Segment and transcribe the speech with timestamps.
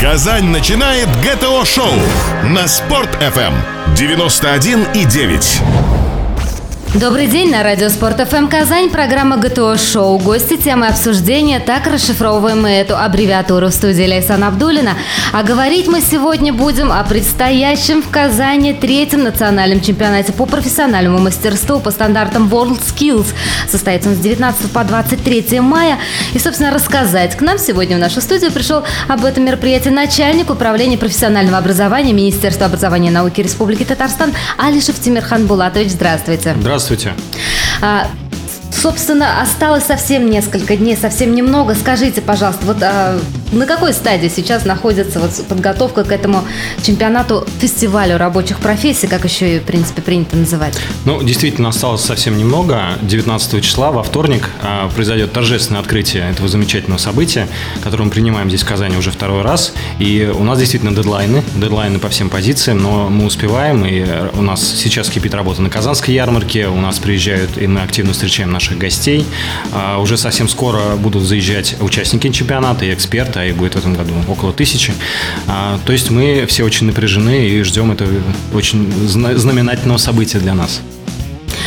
[0.00, 1.92] Казань начинает ГТО-шоу
[2.44, 3.52] на Спорт-ФМ
[3.94, 5.89] 91,9.
[6.92, 10.18] Добрый день на радио Спорт ФМ Казань, программа ГТО Шоу.
[10.18, 14.94] Гости, темы обсуждения, так расшифровываем мы эту аббревиатуру в студии Лейсан Абдулина.
[15.32, 21.78] А говорить мы сегодня будем о предстоящем в Казани третьем национальном чемпионате по профессиональному мастерству
[21.78, 23.28] по стандартам World Skills.
[23.68, 25.96] Состоится он с 19 по 23 мая.
[26.34, 30.98] И, собственно, рассказать к нам сегодня в нашу студию пришел об этом мероприятии начальник управления
[30.98, 35.90] профессионального образования Министерства образования и науки Республики Татарстан Алишев Тимирхан Булатович.
[35.92, 36.56] Здравствуйте.
[36.58, 36.79] Здравствуйте.
[36.80, 37.12] Здравствуйте.
[37.82, 38.08] А,
[38.72, 41.74] собственно, осталось совсем несколько дней, совсем немного.
[41.74, 43.18] Скажите, пожалуйста, вот а,
[43.52, 46.44] на какой стадии сейчас находится вот подготовка к этому
[46.82, 50.78] чемпионату, фестивалю рабочих профессий, как еще и, в принципе, принято называть?
[51.04, 52.80] Ну, действительно, осталось совсем немного.
[53.02, 57.48] 19 числа, во вторник, а, произойдет торжественное открытие этого замечательного события,
[57.82, 59.72] которое мы принимаем здесь в Казани уже второй раз.
[59.98, 64.04] И у нас действительно дедлайны, дедлайны по всем позициям, но мы успеваем, и
[64.34, 68.52] у нас сейчас кипит работа на Казанской ярмарке, у нас приезжают, и мы активно встречаем
[68.52, 69.26] наших гостей.
[69.72, 73.94] А, уже совсем скоро будут заезжать участники чемпионата и эксперты, да, и будет в этом
[73.94, 74.92] году около тысячи.
[75.46, 78.10] А, то есть мы все очень напряжены и ждем этого
[78.52, 80.80] очень знаменательного события для нас.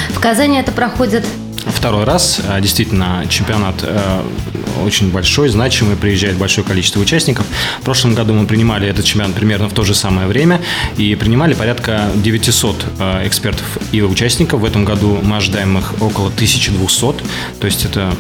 [0.10, 1.26] В Казани это проходит
[1.66, 2.42] Второй раз.
[2.46, 4.22] А, действительно, чемпионат э,
[4.86, 7.46] очень большой, значимый, приезжает большое количество участников.
[7.80, 10.60] В прошлом году мы принимали этот чемпионат примерно в то же самое время
[10.98, 14.60] и принимали порядка 900 э, экспертов и участников.
[14.60, 17.00] В этом году мы ожидаем их около 1200,
[17.60, 18.14] то есть это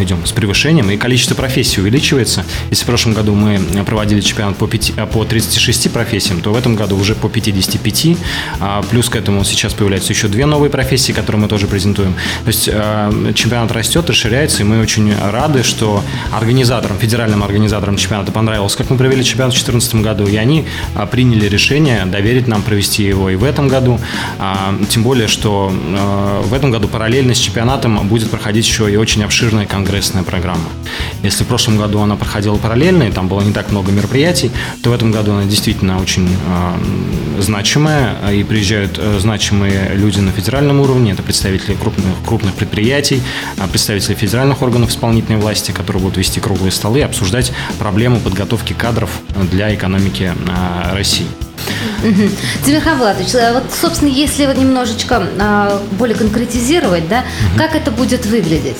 [0.00, 2.44] идем с превышением, и количество профессий увеличивается.
[2.70, 6.56] Если в прошлом году мы проводили чемпионат по, 5, а, по 36 профессиям, то в
[6.56, 8.16] этом году уже по 55.
[8.60, 12.14] А плюс к этому сейчас появляются еще две новые профессии, которые мы тоже презентуем.
[12.44, 18.32] То есть э, чемпионат растет, расширяется, и мы очень рады, что организаторам, федеральным организаторам чемпионата
[18.32, 22.62] понравилось, как мы провели чемпионат в 2014 году, и они а, приняли решение доверить нам
[22.62, 23.98] провести его и в этом году.
[24.88, 25.72] Тем более, что
[26.44, 30.68] в этом году параллельно с чемпионатом будет проходить еще и очень обширная конгрессная программа.
[31.24, 34.90] Если в прошлом году она проходила параллельно, и там было не так много мероприятий, то
[34.90, 40.80] в этом году она действительно очень э, значимая, и приезжают э, значимые люди на федеральном
[40.80, 43.20] уровне, это представители крупных, крупных предприятий,
[43.56, 48.72] э, представители федеральных органов исполнительной власти, которые будут вести круглые столы и обсуждать проблему подготовки
[48.72, 49.10] кадров
[49.50, 51.26] для экономики э, России.
[52.04, 52.28] Угу.
[52.66, 57.58] Тимирхан Влатович, вот, собственно, если вот немножечко а, более конкретизировать, да, угу.
[57.58, 58.78] как это будет выглядеть?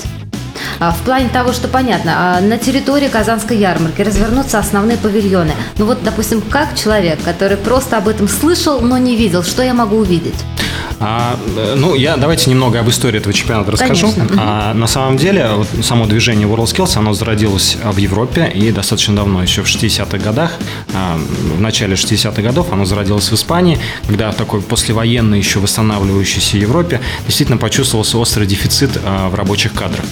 [0.85, 5.53] А, в плане того, что понятно, а, на территории Казанской ярмарки развернутся основные павильоны.
[5.77, 9.73] Ну вот, допустим, как человек, который просто об этом слышал, но не видел, что я
[9.73, 10.35] могу увидеть?
[10.99, 11.37] А,
[11.75, 14.11] ну, я давайте немного об истории этого чемпионата расскажу.
[14.11, 14.37] Конечно.
[14.37, 19.41] А, на самом деле, вот, само движение WorldSkills, оно зародилось в Европе и достаточно давно,
[19.41, 20.53] еще в 60-х годах,
[20.93, 21.17] а,
[21.55, 23.77] в начале 60-х годов оно зародилось в Испании,
[24.07, 30.05] когда в такой послевоенной еще восстанавливающейся Европе действительно почувствовался острый дефицит а, в рабочих кадрах.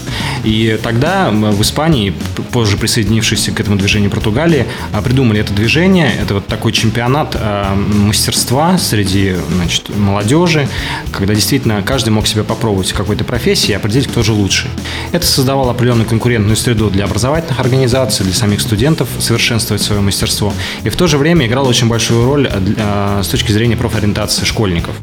[0.44, 2.14] И тогда в Испании,
[2.52, 6.12] позже присоединившись к этому движению Португалии, а, придумали это движение.
[6.22, 10.68] Это вот такой чемпионат а, мастерства среди значит, молодежи,
[11.12, 14.70] когда действительно каждый мог себя попробовать в какой-то профессии и определить, кто же лучший.
[15.12, 20.54] Это создавало определенную конкурентную среду для образовательных организаций, для самих студентов совершенствовать свое мастерство.
[20.84, 24.96] И в то же время играло очень большую роль для, с точки зрения профориентации школьников.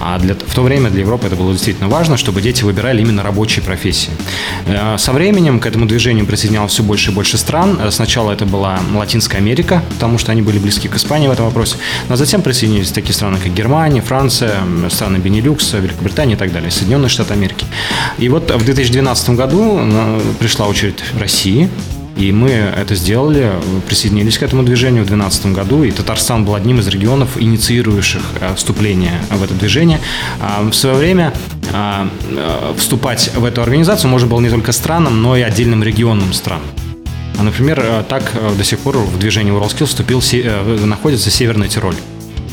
[0.00, 3.22] А для, в то время для Европы это было действительно важно, чтобы дети выбирали именно
[3.22, 4.10] рабочие профессии.
[4.66, 7.78] Э, со временем к этому движению присоединялось все больше и больше стран.
[7.80, 11.46] Э, сначала это была Латинская Америка, потому что они были близки к Испании в этом
[11.46, 11.76] вопросе.
[12.08, 14.54] Но затем присоединились такие страны, как Германия, Франция,
[14.90, 17.66] страны Бенилюкса, Великобритания и так далее, Соединенные Штаты Америки.
[18.18, 21.68] И вот в 2012 году э, пришла очередь России,
[22.16, 23.52] и мы это сделали,
[23.86, 28.54] присоединились к этому движению в 2012 году, и Татарстан был одним из регионов, инициирующих э,
[28.54, 30.00] вступление в это движение.
[30.40, 31.34] А, в свое время
[31.72, 36.32] а, э, вступать в эту организацию можно было не только странам, но и отдельным регионам
[36.32, 36.60] стран.
[37.38, 40.22] Например, так до сих пор в движении WorldSkills вступил,
[40.86, 41.96] находится Северный Тироль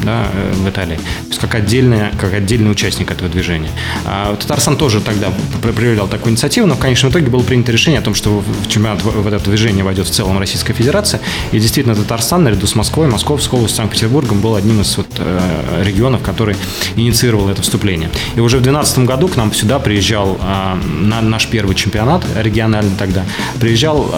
[0.03, 0.95] да, э, в Италии.
[0.95, 3.69] То есть как, отдельная, как отдельный участник этого движения.
[4.05, 8.03] А Татарстан тоже тогда проявлял такую инициативу, но в конечном итоге было принято решение о
[8.03, 11.21] том, что в чемпионат в это движение войдет в целом Российская Федерация.
[11.51, 16.21] И действительно Татарстан наряду с Москвой, Московской областью, Санкт-Петербургом был одним из вот, э, регионов,
[16.21, 16.55] который
[16.95, 18.09] инициировал это вступление.
[18.35, 22.95] И уже в 2012 году к нам сюда приезжал э, на наш первый чемпионат региональный
[22.97, 23.23] тогда,
[23.59, 24.13] приезжал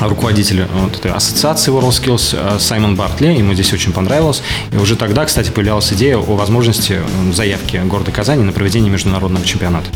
[0.00, 4.42] руководитель э, вот этой ассоциации WorldSkills э, Саймон Бартли, ему здесь очень понравилось.
[4.72, 7.00] И уже тогда, кстати, появлялась идея о возможности
[7.32, 9.88] заявки города Казани на проведение международного чемпионата.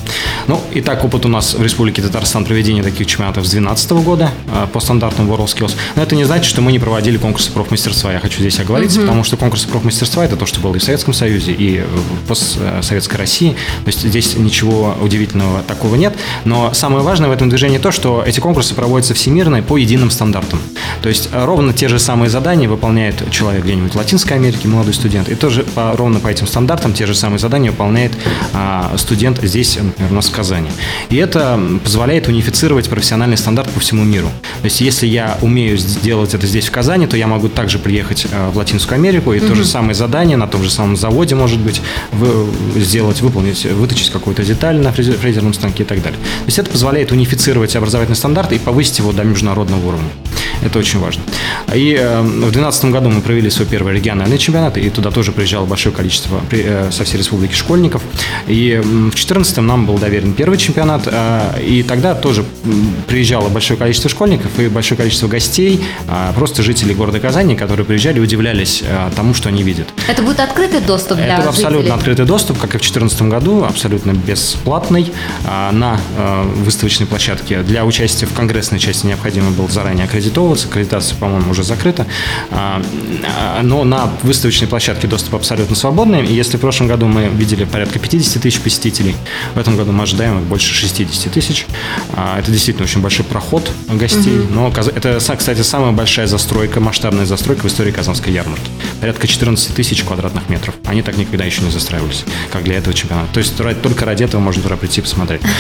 [0.47, 4.31] Ну, и так опыт у нас в Республике Татарстан проведения таких чемпионатов с 2012 года
[4.49, 5.75] э, по стандартам WorldSkills.
[5.97, 8.11] Но это не значит, что мы не проводили конкурсы профмастерства.
[8.11, 9.03] Я хочу здесь оговориться, mm-hmm.
[9.03, 13.19] потому что конкурсы профмастерства– это то, что было и в Советском Союзе, и в постсоветской
[13.19, 13.51] России.
[13.85, 16.15] То есть здесь ничего удивительного такого нет.
[16.45, 20.61] Но самое важное в этом движении то, что эти конкурсы проводятся всемирно по единым стандартам.
[21.03, 24.95] То есть э, ровно те же самые задания выполняет человек где-нибудь в Латинской Америке, молодой
[24.95, 28.13] студент, и тоже по, ровно по этим стандартам те же самые задания выполняет
[28.53, 30.69] а, студент здесь, например, у нас в Казани.
[31.09, 34.29] И это позволяет унифицировать профессиональный стандарт по всему миру.
[34.61, 38.27] То есть если я умею сделать это здесь в Казани, то я могу также приехать
[38.31, 39.49] э, в Латинскую Америку и mm-hmm.
[39.49, 41.81] то же самое задание на том же самом заводе, может быть,
[42.13, 42.47] вы,
[42.77, 46.19] сделать, выполнить, выточить какую-то деталь на фрезерном станке и так далее.
[46.21, 50.40] То есть это позволяет унифицировать образовательный стандарт и повысить его до международного уровня.
[50.63, 51.23] Это очень важно.
[51.75, 55.65] И э, в 2012 году мы провели свой первый региональный чемпионат, и туда тоже приезжало
[55.67, 58.03] большое количество э, со всей республики школьников.
[58.47, 62.45] И в 2014 нам был доверен первый чемпионат, э, и тогда тоже
[63.07, 65.83] приезжало большое количество школьников и большое количество гостей,
[66.35, 68.83] просто жителей города Казани, которые приезжали и удивлялись
[69.17, 69.89] тому, что они видят.
[70.09, 71.95] Это будет открытый доступ для Это абсолютно жителей?
[71.95, 75.13] открытый доступ, как и в 2014 году, абсолютно бесплатный
[75.73, 75.99] на
[76.57, 77.63] выставочной площадке.
[77.63, 80.07] Для участия в конгрессной части необходимо было заранее
[80.51, 80.69] аккредитовываться.
[80.69, 82.07] Аккредитация, по-моему, уже закрыта.
[82.51, 82.83] А,
[83.25, 86.25] а, но на выставочной площадке доступ абсолютно свободный.
[86.27, 89.15] И если в прошлом году мы видели порядка 50 тысяч посетителей,
[89.55, 91.67] в этом году мы ожидаем их больше 60 тысяч.
[92.15, 94.41] А, это действительно очень большой проход гостей.
[94.41, 94.55] Угу.
[94.55, 98.71] Но это, кстати, самая большая застройка, масштабная застройка в истории Казанской ярмарки.
[99.01, 100.75] Порядка 14 тысяч квадратных метров.
[100.85, 103.29] Они так никогда еще не застраивались, как для этого чемпионата.
[103.33, 105.43] То есть только ради этого можно туда прийти посмотреть.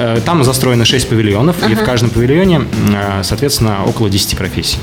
[0.00, 2.62] Э, там застроено 6 павильонов, и в каждом павильоне,
[3.22, 4.78] соответственно, около 10 профессий.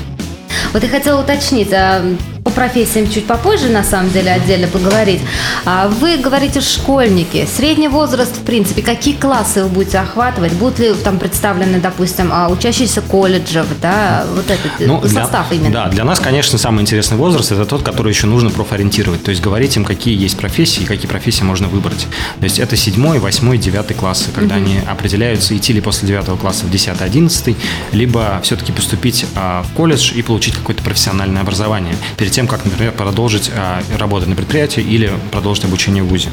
[0.72, 2.02] Вот я хотела уточнить, а
[2.48, 5.20] по профессиям чуть попозже, на самом деле, отдельно поговорить.
[5.66, 7.46] А вы говорите школьники.
[7.46, 10.52] Средний возраст, в принципе, какие классы вы будете охватывать?
[10.54, 15.70] Будут ли там представлены, допустим, а, учащиеся колледжев, да, вот этот ну, состав для, именно?
[15.70, 19.22] Да, для нас, конечно, самый интересный возраст– это тот, который еще нужно профориентировать.
[19.22, 22.06] То есть говорить им, какие есть профессии и какие профессии можно выбрать.
[22.38, 24.64] То есть это седьмой, восьмой, девятый классы, когда угу.
[24.64, 27.56] они определяются, идти ли после девятого класса в десятый, одиннадцатый,
[27.92, 32.92] либо все-таки поступить а, в колледж и получить какое-то профессиональное образование перед тем, как, например,
[32.92, 36.28] продолжить а, работать на предприятии или продолжить обучение в ВУЗе.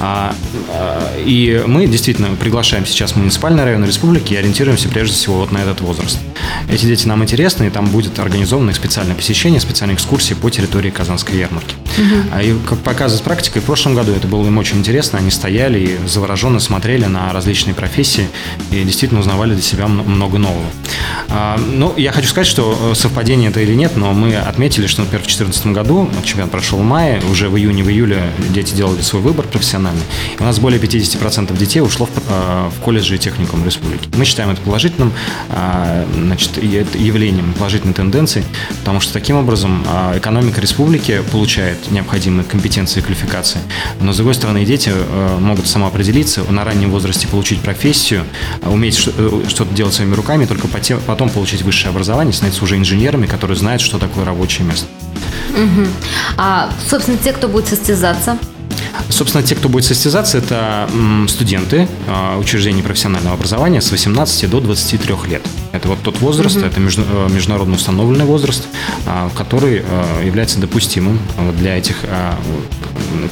[0.00, 0.34] А,
[0.72, 5.58] а, и мы действительно приглашаем сейчас муниципальный район республики и ориентируемся прежде всего вот на
[5.58, 6.18] этот возраст.
[6.68, 10.90] Эти дети нам интересны, и там будет организовано их специальное посещение, специальные экскурсии по территории
[10.90, 11.76] Казанской ярмарки.
[11.98, 12.40] Угу.
[12.42, 15.78] И как показывает практика, и в прошлом году это было им очень интересно, они стояли
[15.78, 18.28] и завороженно смотрели на различные профессии
[18.70, 20.66] и действительно узнавали для себя много нового.
[21.72, 25.22] Ну, я хочу сказать, что э, совпадение это или нет, но мы отметили, что, например,
[25.22, 29.22] в 2014 году чемпионат прошел в мае, уже в июне, в июле дети делали свой
[29.22, 30.02] выбор профессиональный.
[30.38, 34.08] И у нас более 50% детей ушло в, э, в колледжи и техникум республики.
[34.16, 35.12] Мы считаем это положительным
[35.50, 38.44] а, значит, явлением, положительной тенденцией,
[38.80, 43.60] потому что таким образом а, экономика республики получает необходимые компетенции и квалификации.
[44.00, 48.24] Но, с другой стороны, дети э, могут самоопределиться, на раннем возрасте получить профессию,
[48.62, 50.68] уметь э, что-то делать своими руками, только
[51.06, 54.86] потом получить высшее образование, становиться уже инженерами, которые знают, что такое рабочее место.
[55.50, 55.86] Угу.
[56.36, 58.38] А, собственно, те, кто будет состязаться?
[59.08, 60.88] Собственно, те, кто будет состязаться, это
[61.28, 65.42] студенты а, учреждений профессионального образования с 18 до 23 лет.
[65.72, 66.66] Это вот тот возраст, угу.
[66.66, 68.66] это э, международно установленный возраст,
[69.06, 71.18] а, который э, является допустимым
[71.58, 72.38] для этих а,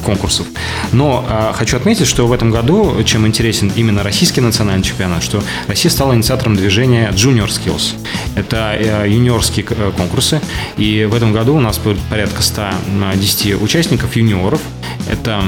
[0.03, 0.45] конкурсов.
[0.91, 5.91] Но хочу отметить, что в этом году, чем интересен именно российский национальный чемпионат, что Россия
[5.91, 7.95] стала инициатором движения Junior Skills.
[8.35, 10.41] Это э, юниорские конкурсы,
[10.77, 14.61] и в этом году у нас будет порядка 110 участников юниоров.
[15.07, 15.43] Это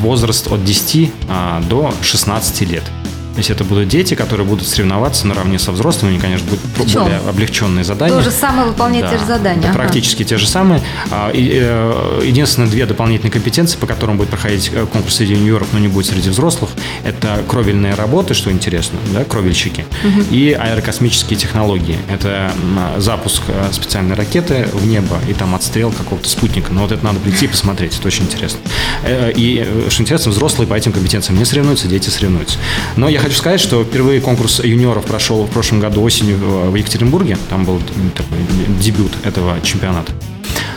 [0.00, 1.10] возраст от 10
[1.68, 2.84] до 16 лет.
[3.38, 7.04] То есть это будут дети, которые будут соревноваться наравне со взрослыми, они, конечно, будут Причем?
[7.04, 8.16] более облегченные задания.
[8.16, 9.68] То же самое выполнять да, те же задания.
[9.68, 9.74] Ага.
[9.78, 10.82] Практически те же самые.
[11.12, 15.78] А, э, единственное, две дополнительные компетенции, по которым будет проходить э, конкурс среди юниоров, но
[15.78, 16.70] не будет среди взрослых,
[17.04, 20.22] это кровельные работы, что интересно, да, кровельщики, угу.
[20.32, 21.98] и аэрокосмические технологии.
[22.10, 22.50] Это
[22.96, 26.72] запуск э, специальной ракеты в небо и там отстрел какого-то спутника.
[26.72, 28.58] Но вот это надо прийти и посмотреть, это очень интересно.
[29.06, 32.58] И, что интересно, взрослые по этим компетенциям не соревнуются, дети соревнуются.
[32.96, 37.36] Но я хочу сказать, что впервые конкурс юниоров прошел в прошлом году осенью в Екатеринбурге.
[37.50, 37.80] Там был
[38.16, 38.38] такой
[38.80, 40.12] дебют этого чемпионата.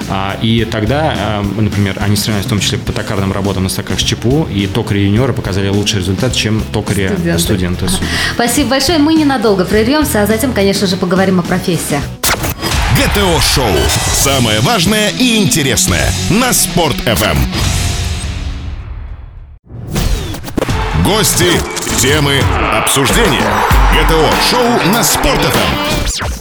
[0.10, 4.02] А, и тогда, а, например, они соревновались в том числе по токарным работам на стаках
[4.02, 7.40] с ЧПУ, и токари-юниоры показали лучший результат, чем токари-студенты.
[7.40, 7.88] Студенты.
[8.34, 8.98] Спасибо большое.
[8.98, 12.04] Мы ненадолго прервемся, а затем, конечно же, поговорим о профессиях.
[12.98, 13.78] ГТО-шоу.
[14.14, 17.38] Самое важное и интересное на Спорт-ФМ.
[21.06, 22.42] Гости, темы,
[22.74, 23.81] обсуждения.
[23.92, 25.92] ГТО-шоу на Спорт-ФМ.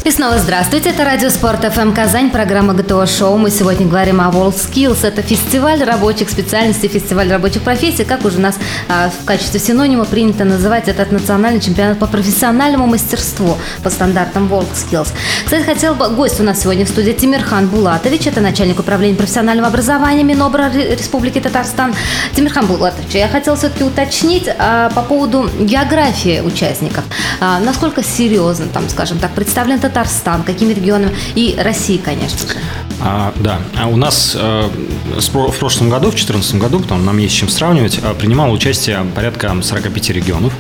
[0.05, 3.37] И снова здравствуйте, это Радио Спорт ФМ Казань, программа ГТО Шоу.
[3.37, 5.07] Мы сегодня говорим о WorldSkills.
[5.07, 10.07] Это фестиваль рабочих специальностей, фестиваль рабочих профессий, как уже у нас а, в качестве синонима
[10.07, 15.09] принято называть этот национальный чемпионат по профессиональному мастерству по стандартам WorldSkills.
[15.45, 19.69] Кстати, хотел бы, гость у нас сегодня в студии Тимирхан Булатович, это начальник управления профессионального
[19.69, 21.95] образования Минобра Республики Татарстан.
[22.35, 27.05] Тимирхан Булатович, я хотела все-таки уточнить а, по поводу географии участников.
[27.41, 32.55] А, насколько серьезно, там, скажем так, представлен Татарстан, какими регионами и России, конечно же.
[33.03, 34.69] А, да, а у нас э,
[35.17, 39.55] в прошлом году, в 2014 году, потому нам есть чем сравнивать, э, принимало участие порядка
[39.63, 40.53] 45 регионов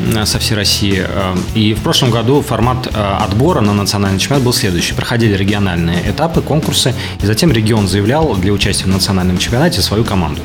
[0.00, 1.04] э, со всей России.
[1.06, 4.94] Э, и в прошлом году формат отбора на национальный чемпионат был следующий.
[4.94, 10.42] Проходили региональные этапы, конкурсы, и затем регион заявлял для участия в национальном чемпионате свою команду.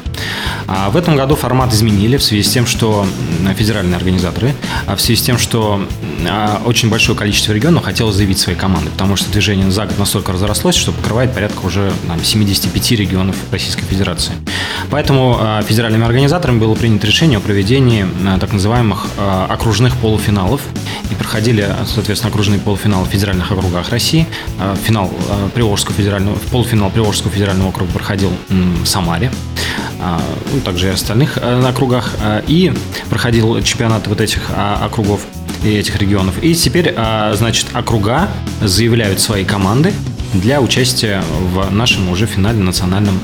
[0.67, 3.05] А в этом году формат изменили в связи с тем, что
[3.55, 4.53] федеральные организаторы,
[4.85, 5.81] а в связи с тем, что
[6.65, 10.75] очень большое количество регионов хотело заявить свои команды, потому что движение за год настолько разрослось,
[10.75, 14.33] что покрывает порядка уже там, 75 регионов Российской Федерации.
[14.89, 18.05] Поэтому а, федеральными организаторами было принято решение о проведении
[18.39, 19.07] так называемых
[19.49, 20.61] окружных полуфиналов.
[21.09, 24.25] И проходили, соответственно, окружные полуфиналы в федеральных округах России.
[24.85, 25.11] Финал
[25.53, 29.31] Приволжского федерального, полуфинал Приволжского федерального округа проходил в Самаре.
[30.01, 30.19] А,
[30.51, 32.13] ну, также и остальных округах.
[32.21, 32.73] А, и
[33.09, 35.21] проходил чемпионат вот этих а, округов
[35.63, 36.41] и этих регионов.
[36.41, 36.95] И теперь,
[37.33, 38.27] значит, округа
[38.61, 39.93] заявляют свои команды
[40.33, 41.23] для участия
[41.53, 43.19] в нашем уже финальном национальном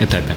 [0.00, 0.34] этапе.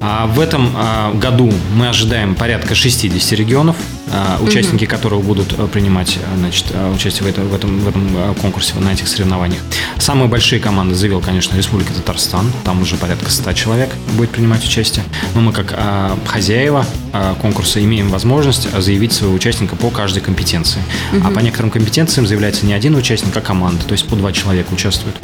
[0.00, 0.70] В этом
[1.18, 3.76] году мы ожидаем порядка 60 регионов.
[4.12, 7.88] А, участники которого будут э, принимать э, значит, э, участие в, это, в, этом, в
[7.88, 9.60] этом конкурсе, на этих соревнованиях.
[9.98, 12.52] Самые большие команды заявил, конечно, Республика Татарстан.
[12.64, 15.04] Там уже порядка 100 человек будет принимать участие.
[15.34, 20.82] Но мы, как а, хозяева а, конкурса, имеем возможность заявить своего участника по каждой компетенции.
[21.24, 23.84] А по некоторым компетенциям заявляется не один участник, а команда.
[23.84, 25.16] То есть по два человека участвуют.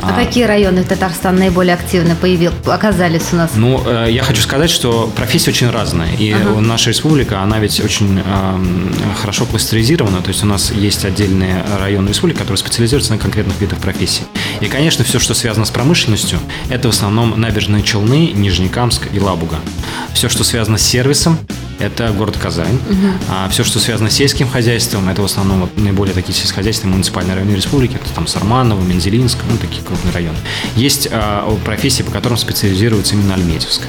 [0.00, 3.50] А, а какие районы Татарстана наиболее активно появил, оказались у нас?
[3.56, 6.14] Ну, я хочу сказать, что профессия очень разная.
[6.14, 6.60] И ага.
[6.60, 8.19] наша республика, она ведь очень
[9.20, 13.78] хорошо кластеризировано, то есть у нас есть отдельные районы республики, которые специализируются на конкретных видах
[13.78, 14.22] профессий.
[14.60, 19.56] И, конечно, все, что связано с промышленностью, это в основном набережные Челны, Нижнекамск и Лабуга.
[20.12, 21.38] Все, что связано с сервисом,
[21.78, 22.74] это город Казань.
[22.74, 23.06] Угу.
[23.30, 27.34] А все, что связано с сельским хозяйством, это в основном вот наиболее такие сельскохозяйственные муниципальные
[27.34, 30.36] районы республики, это там Сарманово, Мензелинск, ну, такие крупные районы.
[30.76, 33.82] Есть а, профессии, по которым специализируется именно Альметьевск.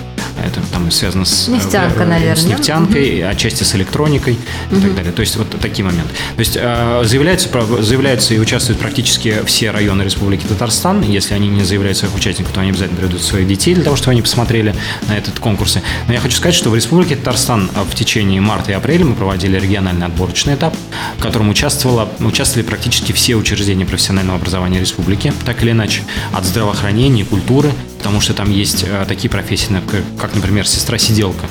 [0.45, 2.35] Это там связано с, Нефтянка, э, наверное.
[2.35, 3.29] с нефтянкой, угу.
[3.29, 4.37] отчасти с электроникой
[4.69, 4.79] угу.
[4.79, 5.11] и так далее.
[5.11, 6.09] То есть вот такие моменты.
[6.35, 7.49] То есть э, заявляются,
[7.81, 11.01] заявляются и участвуют практически все районы Республики Татарстан.
[11.01, 14.11] Если они не заявляют своих участников, то они обязательно приведут своих детей для того, чтобы
[14.11, 14.75] они посмотрели
[15.07, 15.77] на этот конкурс.
[16.07, 19.15] Но я хочу сказать, что в Республике Татарстан э, в течение марта и апреля мы
[19.15, 20.75] проводили региональный отборочный этап,
[21.17, 27.25] в котором участвовало, участвовали практически все учреждения профессионального образования республики, так или иначе, от здравоохранения,
[27.25, 29.71] культуры, потому что там есть э, такие профессии,
[30.19, 31.45] как, например, сестра-сиделка,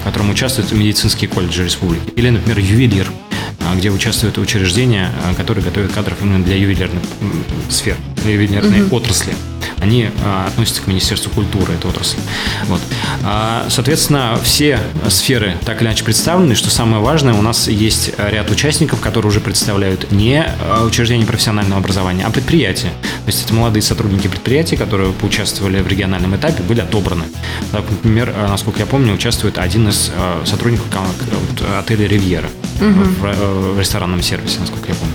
[0.00, 3.06] в котором участвуют медицинские колледжи республики, или, например, ювелир,
[3.60, 7.04] э, где участвуют учреждения, э, которые готовят кадров именно для ювелирных
[7.70, 7.96] сфер,
[8.28, 8.94] ювелирной mm-hmm.
[8.94, 9.34] отрасли
[9.82, 12.20] они а, относятся к Министерству культуры, этой отрасли.
[12.66, 12.80] Вот.
[13.24, 18.50] А, соответственно, все сферы так или иначе представлены, что самое важное, у нас есть ряд
[18.50, 20.46] участников, которые уже представляют не
[20.86, 22.90] учреждения профессионального образования, а предприятия.
[23.24, 27.24] То есть это молодые сотрудники предприятий, которые поучаствовали в региональном этапе, были отобраны.
[27.72, 30.12] Так, например, насколько я помню, участвует один из
[30.44, 30.86] сотрудников
[31.78, 32.48] отеля «Ривьера»
[32.80, 33.02] угу.
[33.20, 35.14] в, в ресторанном сервисе, насколько я помню.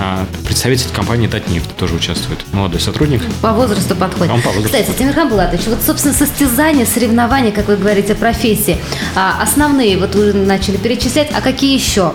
[0.00, 2.38] А представитель компании «Татнефть» тоже участвует.
[2.52, 3.20] Молодой сотрудник.
[3.42, 4.32] По возрасту подходит.
[4.32, 4.78] Он по возрасту.
[4.78, 8.78] Кстати, Тимирхан Булатович, вот, собственно, состязания, соревнования, как вы говорите, профессии,
[9.16, 12.12] а, основные, вот вы начали перечислять, а какие еще?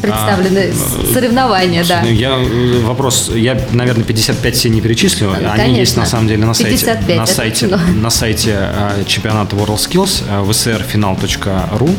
[0.00, 2.02] представлены а, соревнования, да.
[2.02, 2.36] Я
[2.82, 5.30] вопрос, я, наверное, 55 все не перечислю.
[5.30, 5.52] Конечно.
[5.52, 10.24] Они есть на самом деле на сайте, 55, на сайте, на сайте а, чемпионата WorldSkills
[10.48, 11.96] vsrfinal.ru.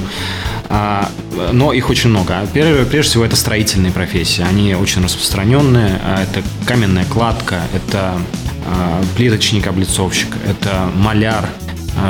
[0.75, 1.08] А,
[1.51, 2.48] но их очень много.
[2.51, 4.42] Первое, прежде всего, это строительные профессии.
[4.42, 6.00] Они очень распространенные.
[6.03, 8.20] А, это каменная кладка, это
[8.65, 11.48] а, плиточник, облицовщик, это маляр,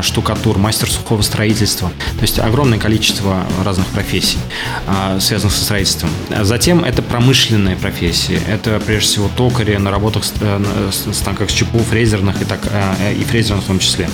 [0.02, 1.90] штукатур, мастер сухого строительства.
[2.16, 4.38] То есть огромное количество разных профессий,
[4.88, 6.10] а, связанных со строительством.
[6.42, 8.40] Затем это промышленные профессии.
[8.48, 13.14] Это прежде всего токари на работах э, с станках с ЧПУ, фрезерных и, так, э,
[13.14, 14.10] и фрезерных в том числе.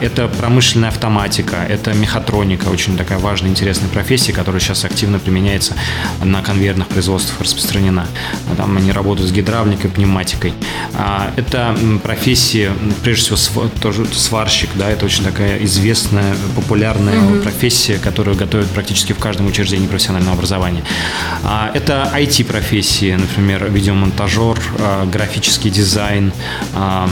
[0.00, 5.74] Это промышленная автоматика, это мехатроника, очень такая важная, интересная профессия, которая сейчас активно применяется
[6.22, 8.06] на конвейерных производствах, распространена.
[8.56, 10.54] Там они работают с гидравликой, пневматикой.
[11.36, 12.70] Это профессии,
[13.02, 17.42] прежде всего, тоже сварщик, да, это очень такая известная, популярная mm-hmm.
[17.42, 20.82] профессия, которую готовят практически в каждом учреждении профессионального образования.
[21.42, 26.32] А, это IT-профессии, например, видеомонтажер, а, графический дизайн.
[26.74, 27.08] А,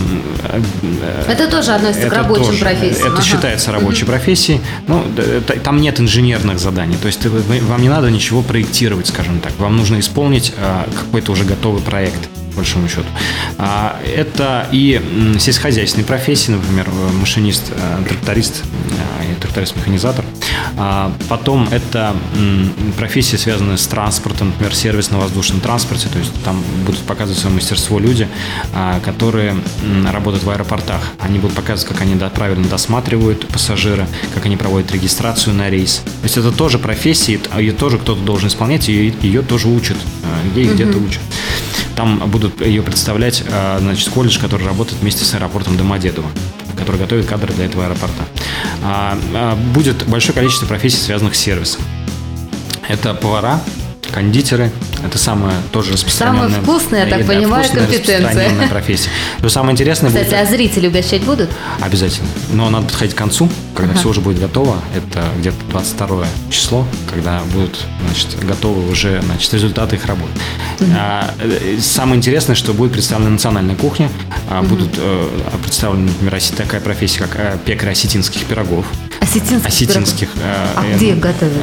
[1.28, 3.06] это тоже относится это к рабочим тоже, профессиям.
[3.06, 3.22] Это ага.
[3.22, 4.06] считается рабочей mm-hmm.
[4.06, 4.60] профессией.
[4.86, 5.04] Ну,
[5.62, 9.52] там нет инженерных заданий, то есть вам не надо ничего проектировать, скажем так.
[9.58, 10.52] Вам нужно исполнить
[10.94, 13.08] какой-то уже готовый проект большому счету.
[13.58, 15.00] А, это и
[15.38, 16.88] сельскохозяйственные профессии, например,
[17.20, 18.62] машинист, э, тракторист
[19.20, 20.24] э, и тракторист-механизатор.
[20.76, 22.14] А, потом это
[22.96, 27.54] профессии, связанные с транспортом, например, сервис на воздушном транспорте, то есть там будут показывать свое
[27.54, 28.28] мастерство люди,
[28.74, 29.56] а, которые
[30.10, 31.02] работают в аэропортах.
[31.20, 36.02] Они будут показывать, как они правильно досматривают пассажира, как они проводят регистрацию на рейс.
[36.04, 39.96] То есть это тоже профессии, ее тоже кто-то должен исполнять, и ее тоже учат,
[40.54, 40.74] ей угу.
[40.74, 41.20] где-то учат.
[41.96, 43.44] Там будут ее представлять
[43.78, 46.28] значит, колледж, который работает вместе с аэропортом Домодедово
[46.82, 48.24] который готовит кадры для этого аэропорта.
[48.82, 51.82] А, а, будет большое количество профессий, связанных с сервисом.
[52.88, 53.60] Это повара,
[54.10, 54.70] кондитеры.
[55.04, 56.48] Это самая тоже распространенная...
[56.48, 58.68] Самая вкусная, я так понимаю, компетенция.
[58.68, 59.10] профессия.
[59.40, 60.38] Но самое интересное Кстати, будет...
[60.38, 61.50] а зрители угощать будут?
[61.80, 62.28] Обязательно.
[62.52, 64.00] Но надо подходить к концу, когда ага.
[64.00, 64.76] все уже будет готово.
[64.94, 70.32] Это где-то 22 число, когда будут значит, готовы уже значит, результаты их работы.
[70.80, 70.90] Угу.
[70.96, 74.08] А, э, самое интересное, что будет представлена национальная кухня.
[74.50, 74.66] Угу.
[74.66, 75.28] Будут э,
[75.62, 78.86] представлены, например, такая профессия, как э, пекарь осетинских пирогов.
[79.20, 79.68] Осетинских?
[79.68, 80.28] Осетинских.
[80.76, 81.54] А где их готовят?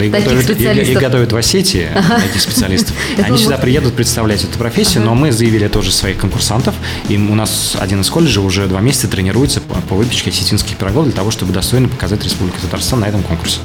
[0.00, 2.94] Их готовят, их готовят в Осетии, этих специалистов.
[3.22, 6.74] Они сюда приедут представлять эту профессию, но мы заявили тоже своих конкурсантов.
[7.08, 11.12] И у нас один из колледжей уже два месяца тренируется по выпечке осетинских пирогов для
[11.12, 13.60] того, чтобы достойно показать Республику Татарстан на этом конкурсе.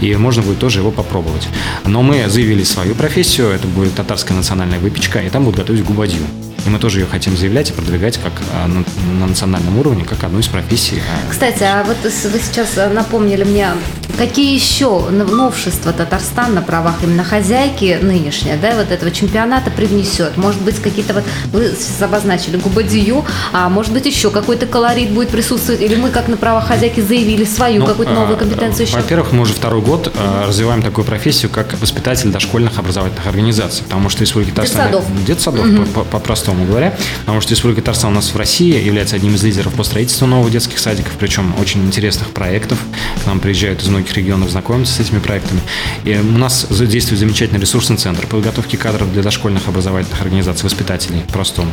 [0.00, 1.48] И можно будет тоже его попробовать.
[1.84, 6.22] Но мы заявили свою профессию, это будет татарская национальная выпечка, и там будут готовить губадью.
[6.68, 8.84] И мы тоже ее хотим заявлять и продвигать как а, на,
[9.20, 11.00] на национальном уровне, как одну из профессий.
[11.00, 11.30] А.
[11.30, 13.70] Кстати, а вот вы сейчас напомнили мне,
[14.18, 20.36] какие еще новшества Татарстан на правах именно хозяйки нынешняя, да, вот этого чемпионата привнесет?
[20.36, 21.72] Может быть, какие-то вот, вы
[22.04, 26.66] обозначили губадию, а может быть, еще какой-то колорит будет присутствовать, или мы как на правах
[26.66, 28.96] хозяйки заявили свою ну, какую-то новую а, компетенцию еще?
[28.96, 30.14] Во-первых, мы уже второй год
[30.46, 34.90] развиваем такую профессию, как воспитатель дошкольных образовательных организаций, потому что Республика Татарстан...
[34.90, 35.24] Детсадов.
[35.24, 36.04] Детсадов, угу.
[36.04, 39.74] по-простому по говоря, потому что Республика Татарстан у нас в России является одним из лидеров
[39.74, 42.78] по строительству новых детских садиков, причем очень интересных проектов.
[43.22, 45.60] К нам приезжают из многих регионов знакомиться с этими проектами.
[46.04, 51.70] И у нас действует замечательный ресурсный центр подготовки кадров для дошкольных образовательных организаций, воспитателей, простому.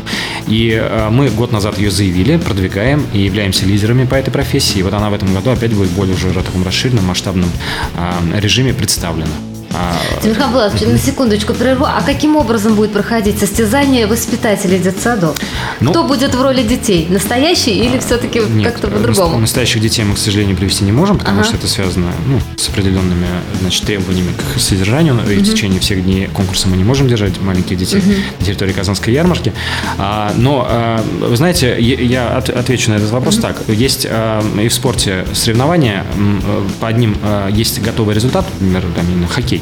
[0.48, 4.80] И э, мы год назад ее заявили, продвигаем и являемся лидерами по этой профессии.
[4.80, 7.50] И вот она в этом году опять будет более уже в таком расширенном, масштабном
[7.96, 9.55] э, режиме представлена.
[10.22, 11.86] Тимирхан Булатович, на секундочку прерву.
[11.86, 15.38] А каким образом будет проходить состязание воспитателей детсадов?
[15.80, 17.08] Ну, Кто будет в роли детей?
[17.10, 19.40] Настоящие или все-таки как-то по-другому?
[19.40, 21.48] Настоящих детей мы, к сожалению, привести не можем, потому ага.
[21.48, 23.28] что это связано ну, с определенными
[23.62, 25.20] значит, требованиями к содержанию.
[25.30, 28.12] И в течение всех дней конкурса мы не можем держать маленьких детей угу.
[28.40, 29.54] на территории Казанской ярмарки.
[29.98, 33.44] А, но, а, вы знаете, я отвечу на этот вопрос угу.
[33.44, 33.58] так.
[33.68, 36.06] Есть а, и в спорте соревнования,
[36.80, 37.18] по одним
[37.52, 39.62] есть готовый результат, например, там, хоккей.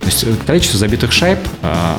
[0.00, 1.98] То есть количество забитых шайб, а,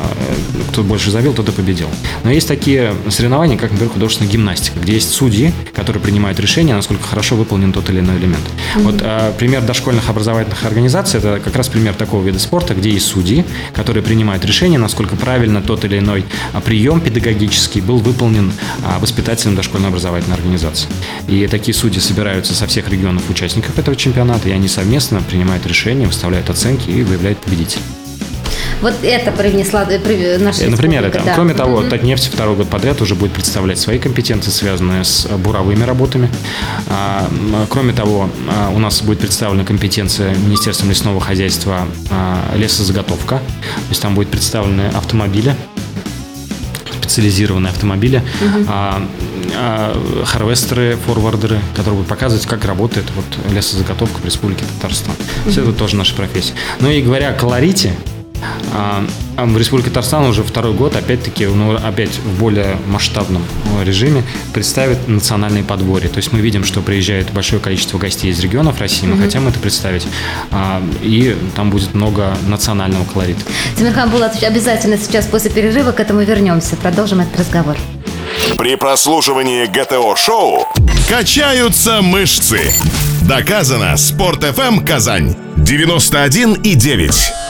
[0.70, 1.88] кто больше забил, тот и победил.
[2.24, 7.04] Но есть такие соревнования, как, например, художественная гимнастика, где есть судьи, которые принимают решение, насколько
[7.04, 8.44] хорошо выполнен тот или иной элемент.
[8.46, 8.82] Mm-hmm.
[8.82, 13.08] Вот а, пример дошкольных образовательных организаций– это как раз пример такого вида спорта, где есть
[13.08, 18.52] судьи, которые принимают решение, насколько правильно тот или иной а, прием педагогический был выполнен
[19.00, 20.88] воспитателем дошкольной образовательной организации.
[21.28, 26.06] И такие судьи собираются со всех регионов участников этого чемпионата, и они совместно принимают решения,
[26.06, 27.67] выставляют оценки и выявляют победителей.
[28.82, 31.22] Вот это привнесла э, наша э, Например, это.
[31.24, 31.34] Да.
[31.34, 31.90] Кроме того, угу.
[31.90, 36.30] Татнефть второй год подряд уже будет представлять свои компетенции, связанные с буровыми работами.
[36.88, 37.28] А,
[37.70, 43.38] кроме того, а, у нас будет представлена компетенция Министерства лесного хозяйства а, лесозаготовка.
[43.38, 45.56] То есть там будет представлены автомобили,
[47.08, 48.66] специализированные автомобили, угу.
[48.68, 49.02] а,
[49.56, 55.14] а, харвестеры, форвардеры, которые будут показывать, как работает вот лесозаготовка в Республике Татарстан.
[55.46, 55.52] Угу.
[55.52, 56.54] Все это тоже наша профессия.
[56.80, 57.94] Ну и говоря о колорите,
[58.74, 63.44] А, а в Республике Татарстан уже второй год, опять-таки, ну, опять в более масштабном
[63.80, 64.24] э, режиме
[64.54, 66.10] представит национальные подворья.
[66.10, 69.26] То есть мы видим, что приезжает большое количество гостей из регионов России, мы mm-hmm.
[69.26, 70.08] хотим это представить.
[70.52, 73.42] А, и там будет много национального колорита.
[73.78, 76.76] Тимирхан Булатович, обязательно сейчас после перерыва к этому вернемся.
[76.76, 77.78] Продолжим этот разговор.
[78.58, 80.68] При прослушивании ГТО-шоу
[81.10, 82.72] качаются мышцы.
[83.28, 83.98] Доказано.
[83.98, 87.47] Спорт FM Казань 91 и 9.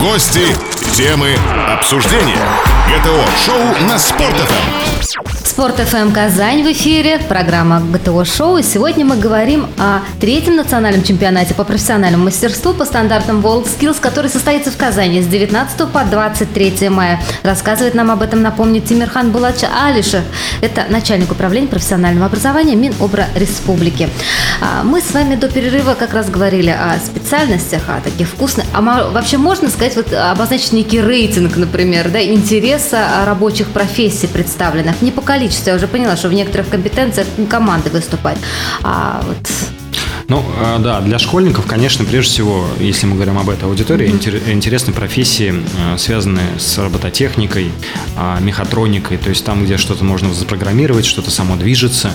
[0.00, 0.54] Гости,
[0.92, 1.34] темы,
[1.68, 2.38] обсуждения.
[2.88, 4.75] ГТО-шоу на Спорт.ФМ.
[5.46, 8.58] Спорт ФМ Казань в эфире, программа ГТО Шоу.
[8.58, 14.28] И сегодня мы говорим о третьем национальном чемпионате по профессиональному мастерству по стандартам WorldSkills, который
[14.28, 17.22] состоится в Казани с 19 по 23 мая.
[17.44, 20.24] Рассказывает нам об этом, напомню, Тимирхан Булача Алишев.
[20.62, 24.10] Это начальник управления профессионального образования Минобра Республики.
[24.60, 28.66] А, мы с вами до перерыва как раз говорили о специальностях, о таких вкусных.
[28.74, 35.00] А вообще можно сказать, вот обозначить некий рейтинг, например, да, интереса рабочих профессий представленных.
[35.02, 35.72] Не по количеству количестве.
[35.72, 38.38] Я уже поняла, что в некоторых компетенциях команды выступать.
[38.82, 39.36] А вот
[40.28, 44.52] ну, а, да, для школьников, конечно, прежде всего, если мы говорим об этой аудитории, mm-hmm.
[44.52, 47.70] интересны профессии, а, связанные с робототехникой,
[48.16, 52.10] а, мехатроникой, то есть там, где что-то можно запрограммировать, что-то само движется,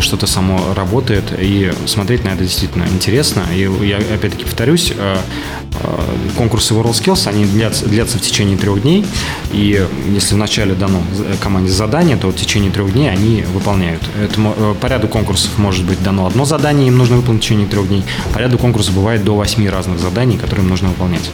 [0.00, 3.44] что-то само работает, и смотреть на это действительно интересно.
[3.54, 4.92] И я опять-таки повторюсь,
[6.36, 9.04] конкурсы WorldSkills, они длятся, длятся в течение трех дней,
[9.52, 11.02] и если вначале дано
[11.40, 14.02] команде задание, то в течение трех дней они выполняют.
[14.20, 17.88] Это, э, по ряду конкурсов может быть дано одно задание, им нужно выполнить течение трех
[17.88, 18.02] дней.
[18.32, 21.30] По ряду конкурса бывает до восьми разных заданий, которые нужно выполнять.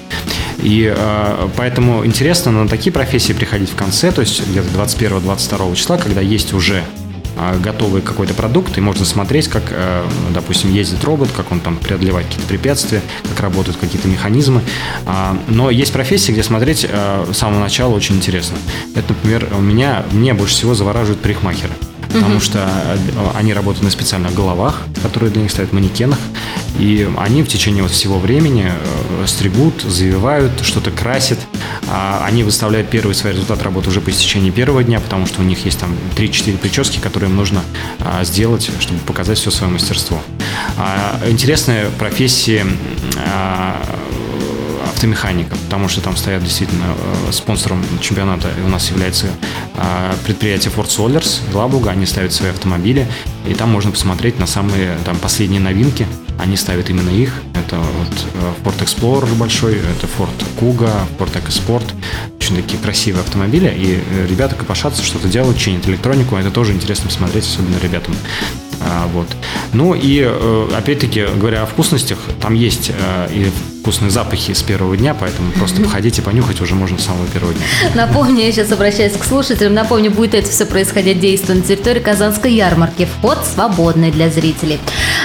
[0.59, 5.97] И э, поэтому интересно на такие профессии приходить в конце, то есть где-то 21-22 числа,
[5.97, 6.83] когда есть уже
[7.37, 10.05] э, готовый какой-то продукт, и можно смотреть, как, э,
[10.35, 14.63] допустим, ездит робот, как он там преодолевает какие-то препятствия, как работают какие-то механизмы.
[15.07, 18.57] А, но есть профессии, где смотреть с самого начала очень интересно.
[18.97, 21.75] Это, например, у меня, мне больше всего завораживают парикмахеры
[22.09, 22.41] потому угу.
[22.41, 22.99] что э,
[23.35, 26.19] они работают на специальных головах, которые для них ставят манекенах,
[26.79, 31.39] и они в течение вот всего времени э, стригут, завивают, что-то красят,
[31.89, 35.45] а они выставляют первый свой результат работы уже по истечении первого дня, потому что у
[35.45, 37.63] них есть там 3-4 прически, которые им нужно
[38.01, 40.21] а, сделать, чтобы показать все свое мастерство.
[40.77, 42.67] А, интересная профессия
[44.99, 46.87] автомеханика, потому что там стоят действительно
[47.29, 49.29] э, спонсором чемпионата у нас является
[49.77, 53.07] э, предприятие Ford Solers Глабуга, они ставят свои автомобили,
[53.47, 56.05] и там можно посмотреть на самые там последние новинки,
[56.37, 57.33] они ставят именно их.
[57.55, 61.85] Это вот э, Ford Explorer большой, это Ford Kuga, Ford EcoSport,
[62.41, 67.45] очень такие красивые автомобили, и ребята копошатся, что-то делают, чинят электронику, это тоже интересно посмотреть,
[67.45, 68.17] особенно ребятам.
[68.81, 69.29] А, вот.
[69.73, 70.23] Ну и
[70.75, 72.91] опять-таки, говоря о вкусностях, там есть
[73.31, 73.51] и
[73.89, 77.55] вкусные запахи с первого дня, поэтому просто походить и понюхать уже можно с самого первого
[77.55, 77.65] дня.
[77.95, 82.53] Напомню, я сейчас обращаюсь к слушателям, напомню, будет это все происходить действие на территории Казанской
[82.53, 83.09] ярмарки.
[83.19, 84.79] Вход свободный для зрителей.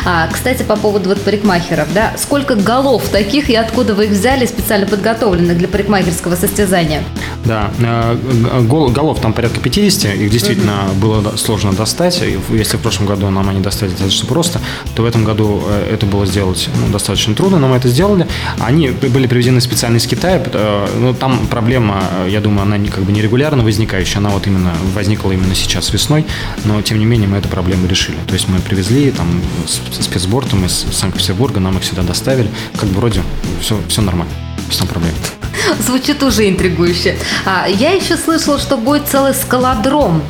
[0.06, 4.45] А, кстати, по поводу вот парикмахеров, да, сколько голов таких и откуда вы их взяли,
[4.45, 7.04] специально подготовленных для парикмахерского состязания?
[7.43, 11.08] Да, э, голов там порядка 50, их действительно угу.
[11.08, 12.21] было сложно достать.
[12.49, 14.62] Если в прошлом году нам они достали достаточно просто,
[14.95, 18.26] то в этом году э, это было сделать ну, достаточно трудно, но мы это сделали.
[18.59, 23.11] Они были привезены специально из Китая, э, но там проблема, я думаю, она как бы
[23.11, 26.25] нерегулярно возникающая, она вот именно возникла именно сейчас весной,
[26.65, 28.17] но тем не менее мы эту проблему решили.
[28.27, 33.21] То есть мы привезли там спецбортом из Санкт-Петербурга, нам их сюда доставили, как бы вроде
[33.61, 34.33] все, все нормально,
[34.69, 35.13] без проблем.
[35.79, 37.17] Звучит уже интригующе.
[37.45, 40.21] А, я еще слышала, что будет целый скалодром.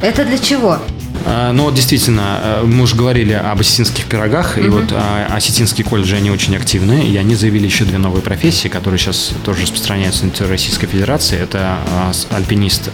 [0.00, 0.78] Это для чего?
[1.24, 4.66] А, ну, вот действительно, э, мы уже говорили об осетинских пирогах, угу.
[4.66, 8.68] и вот а, осетинские колледжи, они очень активны, и они заявили еще две новые профессии,
[8.68, 11.38] которые сейчас тоже распространяются на территории Российской Федерации.
[11.38, 12.90] Это а, альпинист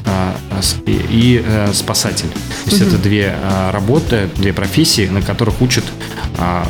[0.87, 2.29] и э, спасатель.
[2.65, 2.91] То есть угу.
[2.91, 3.35] это две
[3.73, 5.85] работы, две профессии, на которых учат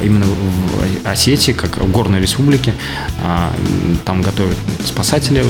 [0.03, 2.73] именно в Осетии, как в горной республике.
[4.05, 5.43] Там готовят спасателей,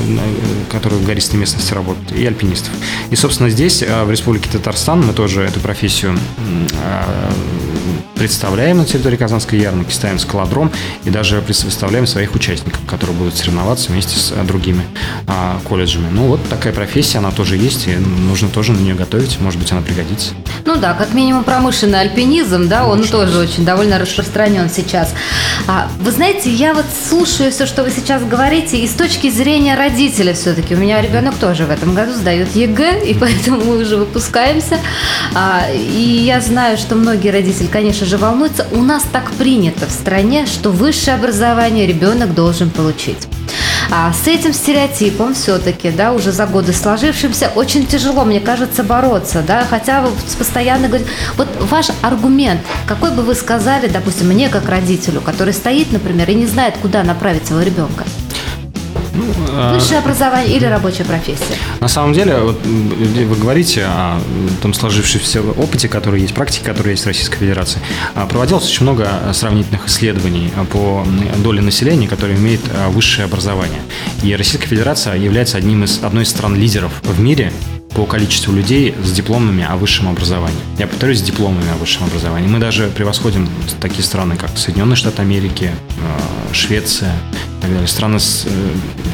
[0.69, 2.71] которые в гористой местности работают, и альпинистов.
[3.11, 7.29] И, собственно, здесь, в Республике Татарстан, мы тоже эту профессию а,
[8.19, 10.69] представляем на территории Казанской ярмарки, ставим скалодром
[11.05, 14.83] и даже представляем своих участников, которые будут соревноваться вместе с другими
[15.25, 16.09] а, колледжами.
[16.11, 19.71] Ну вот такая профессия, она тоже есть, и нужно тоже на нее готовить, может быть,
[19.71, 20.33] она пригодится.
[20.65, 25.13] Ну да, как минимум промышленный альпинизм, да, он очень тоже очень довольно распространен сейчас.
[25.65, 29.75] А, вы знаете, я вот слушаю все, что вы сейчас говорите, и с точки зрения
[29.75, 33.95] родителя все-таки, у меня ребенок тоже в этом году сдает ЕГЭ, и поэтому мы уже
[33.95, 34.77] выпускаемся.
[35.33, 38.67] А, и я знаю, что многие родители, конечно же, же волнуется.
[38.71, 43.27] У нас так принято в стране, что высшее образование ребенок должен получить.
[43.91, 49.43] А с этим стереотипом все-таки, да, уже за годы сложившимся, очень тяжело, мне кажется, бороться,
[49.45, 54.69] да, хотя вы постоянно говорите, вот ваш аргумент, какой бы вы сказали, допустим, мне как
[54.69, 58.05] родителю, который стоит, например, и не знает, куда направить своего ребенка?
[59.49, 61.55] А, Высшее образование или рабочая профессия?
[61.79, 64.19] На самом деле, вот вы говорите о
[64.61, 67.79] том сложившемся опыте, который есть, практике, которая есть в Российской Федерации.
[68.15, 71.05] А, проводилось очень много сравнительных исследований по
[71.37, 73.81] доле населения, которое имеет а, высшее образование.
[74.23, 77.51] И Российская Федерация является одним из, одной из стран-лидеров в мире
[77.95, 80.59] по количеству людей с дипломами о высшем образовании.
[80.77, 82.47] Я повторюсь, с дипломами о высшем образовании.
[82.47, 83.49] Мы даже превосходим
[83.81, 85.71] такие страны, как Соединенные Штаты Америки,
[86.53, 87.13] Швеция,
[87.59, 88.49] и так далее, страны с э,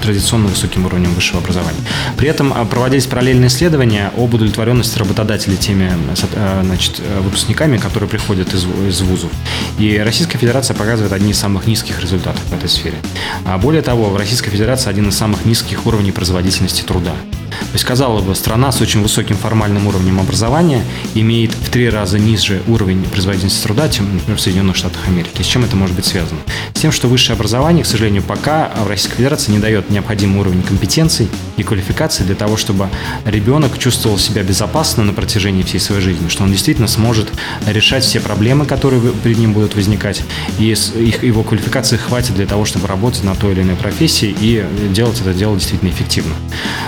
[0.03, 1.79] традиционно высоким уровнем высшего образования.
[2.15, 8.07] При этом а, проводились параллельные исследования об удовлетворенности работодателей теми э, значит, э, выпускниками, которые
[8.07, 9.31] приходят из, из вузов.
[9.79, 12.97] И Российская Федерация показывает одни из самых низких результатов в этой сфере.
[13.45, 17.13] А более того, в Российской Федерации один из самых низких уровней производительности труда.
[17.49, 22.19] То есть, казалось бы, страна с очень высоким формальным уровнем образования имеет в три раза
[22.19, 25.41] ниже уровень производительности труда, чем, например, в Соединенных Штатах Америки.
[25.41, 26.39] С чем это может быть связано?
[26.73, 30.63] С тем, что высшее образование, к сожалению, пока в Российской Федерации не дает необходимый уровень
[30.63, 32.89] компетенций и квалификации для того, чтобы
[33.25, 37.29] ребенок чувствовал себя безопасно на протяжении всей своей жизни, что он действительно сможет
[37.67, 40.23] решать все проблемы, которые перед ним будут возникать,
[40.59, 44.65] и их, его квалификации хватит для того, чтобы работать на той или иной профессии и
[44.91, 46.33] делать это дело действительно эффективно.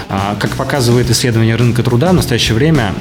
[0.10, 2.94] А, как показывает исследование рынка труда, в настоящее время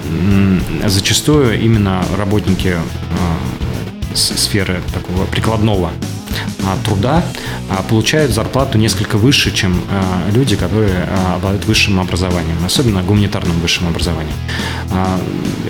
[0.85, 5.90] зачастую именно работники а, сферы такого прикладного
[6.64, 7.24] а, труда
[7.70, 9.83] а, получают зарплату несколько выше, чем
[10.33, 14.35] люди, которые обладают высшим образованием, особенно гуманитарным высшим образованием.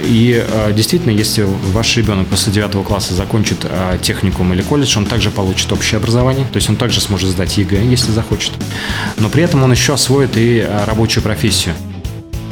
[0.02, 3.66] И действительно, если ваш ребенок после 9 класса закончит
[4.02, 7.84] техникум или колледж, он также получит общее образование, то есть он также сможет сдать ЕГЭ,
[7.84, 8.52] если захочет.
[9.18, 11.74] Но при этом он еще освоит и рабочую профессию.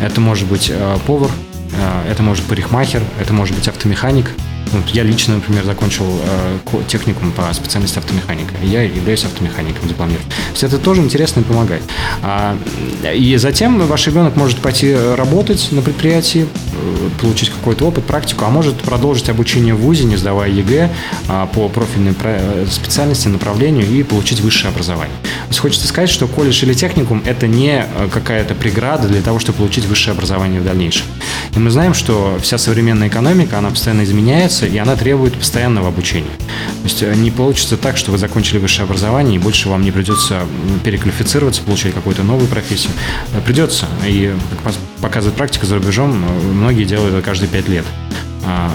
[0.00, 1.30] Это может быть э, повар,
[1.72, 4.26] э, это может парикмахер, это может быть автомеханик.
[4.75, 6.59] Вот я лично, например, закончил э,
[6.89, 8.55] техникум по специальности автомеханика.
[8.63, 10.29] Я являюсь автомехаником дипломированным.
[10.29, 11.83] То есть это тоже интересно и помогает.
[12.23, 12.57] А,
[13.15, 18.51] и затем ваш ребенок может пойти работать на предприятии, э, получить какой-то опыт, практику, а
[18.51, 20.91] может продолжить обучение в ВУЗе, не сдавая ЕГЭ
[21.29, 22.15] а, по профильной
[22.69, 25.17] специальности, направлению и получить высшее образование.
[25.23, 29.39] То есть хочется сказать, что колледж или техникум– это не э, какая-то преграда для того,
[29.39, 31.07] чтобы получить высшее образование в дальнейшем.
[31.55, 36.31] И мы знаем, что вся современная экономика, она постоянно изменяется, и она требует постоянного обучения.
[36.38, 39.90] То есть э, не получится так, что вы закончили высшее образование, и больше вам не
[39.90, 40.42] придется
[40.85, 42.92] переквалифицироваться, получать какую-то новую профессию.
[43.33, 43.87] Э, придется.
[44.07, 46.12] И, как показывает практика за рубежом,
[46.53, 47.85] многие делают это каждые пять лет.
[48.46, 48.70] А,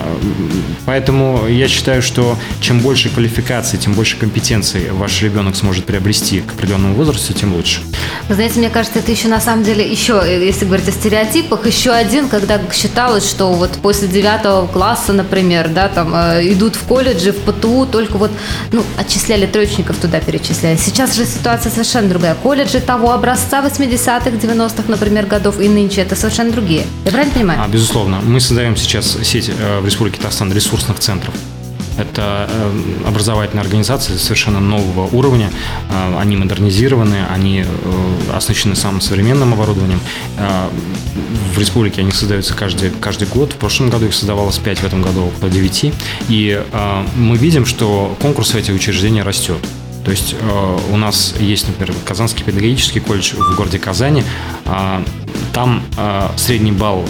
[0.85, 6.53] поэтому я считаю, что чем больше квалификации, тем больше компетенций ваш ребенок сможет приобрести к
[6.53, 7.81] определенному возрасту, тем лучше.
[8.27, 11.91] Вы знаете, мне кажется, это еще на самом деле еще, если говорить о стереотипах, еще
[11.91, 17.31] один, когда считалось, что вот после девятого класса, например, да, там э, идут в колледжи,
[17.31, 18.31] в ПТУ, только вот,
[18.71, 20.77] ну, отчисляли троечников туда перечисляли.
[20.77, 22.35] Сейчас же ситуация совершенно другая.
[22.35, 26.85] Колледжи того образца 80-х, 90-х, например, годов и нынче это совершенно другие.
[27.05, 27.59] Я правильно понимаю?
[27.63, 28.19] А, безусловно.
[28.23, 31.33] Мы создаем сейчас сеть Э, в Республике Татарстан ресурсных центров.
[31.99, 35.51] Это э, образовательные организации совершенно нового уровня.
[35.89, 37.65] Э, они модернизированы, они
[38.33, 39.99] оснащены самым современным оборудованием.
[41.53, 43.53] В республике они создаются каждый, каждый год.
[43.53, 45.93] В прошлом году их создавалось 5, в этом году около 9.
[46.29, 46.63] И
[47.15, 49.57] мы видим, что конкурс в эти учреждения растет.
[50.05, 50.35] То есть
[50.91, 54.23] у нас есть, например, Казанский педагогический колледж в городе Казани.
[55.53, 55.83] там
[56.37, 57.05] средний балл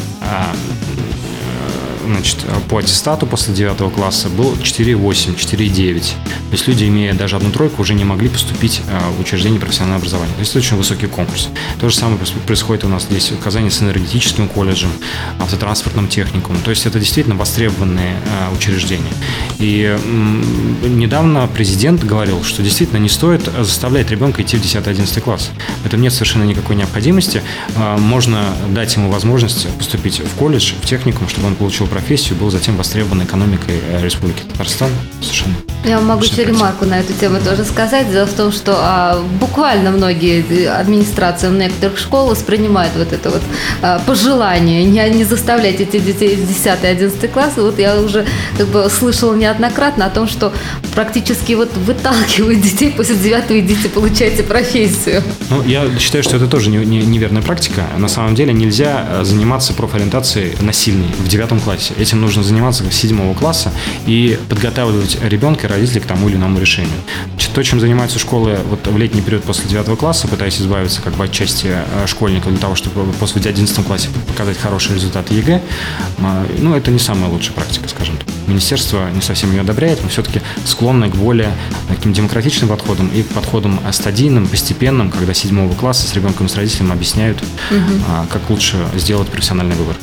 [2.14, 2.38] значит,
[2.70, 6.00] по аттестату после 9 класса был 4,8, 4,9.
[6.02, 10.00] То есть люди, имея даже одну тройку, уже не могли поступить э, в учреждение профессионального
[10.00, 10.34] образования.
[10.34, 11.50] То есть это очень высокий конкурс.
[11.80, 14.90] То же самое происходит у нас здесь в Казани с энергетическим колледжем,
[15.40, 16.58] автотранспортным техникум.
[16.64, 19.12] То есть это действительно востребованные э, учреждения.
[19.60, 19.98] И
[20.84, 25.52] недавно президент говорил, что действительно не стоит заставлять ребенка идти в 10-11 класс.
[25.84, 27.44] В этом нет совершенно никакой необходимости.
[27.76, 32.50] Э, можно дать ему возможность поступить в колледж, в техникум, чтобы он получил профессию, был
[32.50, 34.90] затем востребован экономикой э, Республики Татарстан.
[35.22, 38.10] Совершенно Я могу еще ремарку на эту тему тоже сказать.
[38.10, 43.42] Дело в том, что а, буквально многие э, администрации некоторых школ воспринимают вот это вот
[43.82, 47.62] а, пожелание не, не заставлять этих детей из 10 11 класса.
[47.62, 48.26] Вот я уже
[48.58, 50.54] как бы слышала неоднократно о том, что
[50.96, 55.22] практически вот выталкивают детей после девятого, идите, получайте профессию.
[55.50, 57.84] Ну, я считаю, что это тоже не, не, неверная практика.
[57.98, 61.89] На самом деле нельзя э, заниматься профориентацией насильной в девятом классе.
[61.98, 63.72] Этим нужно заниматься с седьмого класса
[64.06, 66.92] и подготавливать ребенка и родителей к тому или иному решению.
[67.54, 71.26] То, чем занимаются школы вот в летний период после девятого класса, пытаясь избавиться как бы
[71.26, 75.62] от части э, школьников для того, чтобы после в одиннадцатом классе показать хороший результат ЕГЭ,
[76.60, 78.28] ну, это не самая лучшая практика, скажем так.
[78.48, 81.52] Министерство не совсем ее одобряет, но все-таки склонны к более
[81.88, 86.56] таким демократичным подходам и к подходам стадийным, постепенным, когда седьмого класса с ребенком и с
[86.56, 87.38] родителем объясняют,
[87.72, 88.26] угу.
[88.30, 89.96] как лучше сделать профессиональный выбор.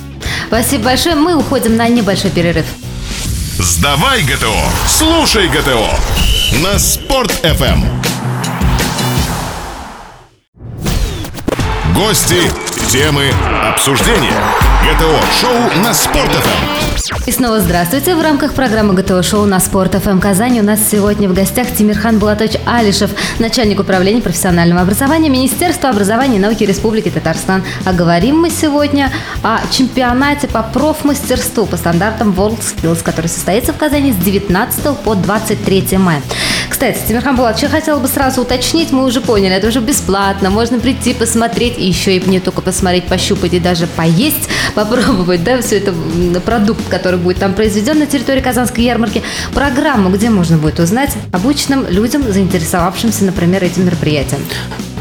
[0.46, 1.14] Спасибо большое.
[1.16, 2.66] Мы уходим на небольшой перерыв.
[3.58, 4.54] Сдавай ГТО,
[4.86, 5.90] слушай ГТО
[6.62, 7.84] на Спорт-ФМ.
[11.94, 12.50] Гости,
[12.96, 13.30] темы,
[13.68, 14.32] обсуждения.
[14.82, 17.26] ГТО-шоу на Спорт.ФМ.
[17.26, 18.14] И снова здравствуйте.
[18.14, 23.10] В рамках программы ГТО-шоу на Спорт.ФМ Казань у нас сегодня в гостях Тимирхан Булатович Алишев,
[23.38, 27.64] начальник управления профессионального образования Министерства образования и науки Республики Татарстан.
[27.84, 34.12] А говорим мы сегодня о чемпионате по профмастерству по стандартам WorldSkills, который состоится в Казани
[34.12, 36.22] с 19 по 23 мая.
[36.76, 40.78] Кстати, Тимирхан Булатович, я хотела бы сразу уточнить, мы уже поняли, это уже бесплатно, можно
[40.78, 44.16] прийти посмотреть, и еще и не только посмотреть, пощупать и даже поесть.
[44.26, 45.94] есть, попробовать, да, все это
[46.44, 49.22] продукт, который будет там произведен на территории Казанской ярмарки,
[49.54, 54.40] программу, где можно будет узнать обычным людям, заинтересовавшимся, например, этим мероприятием.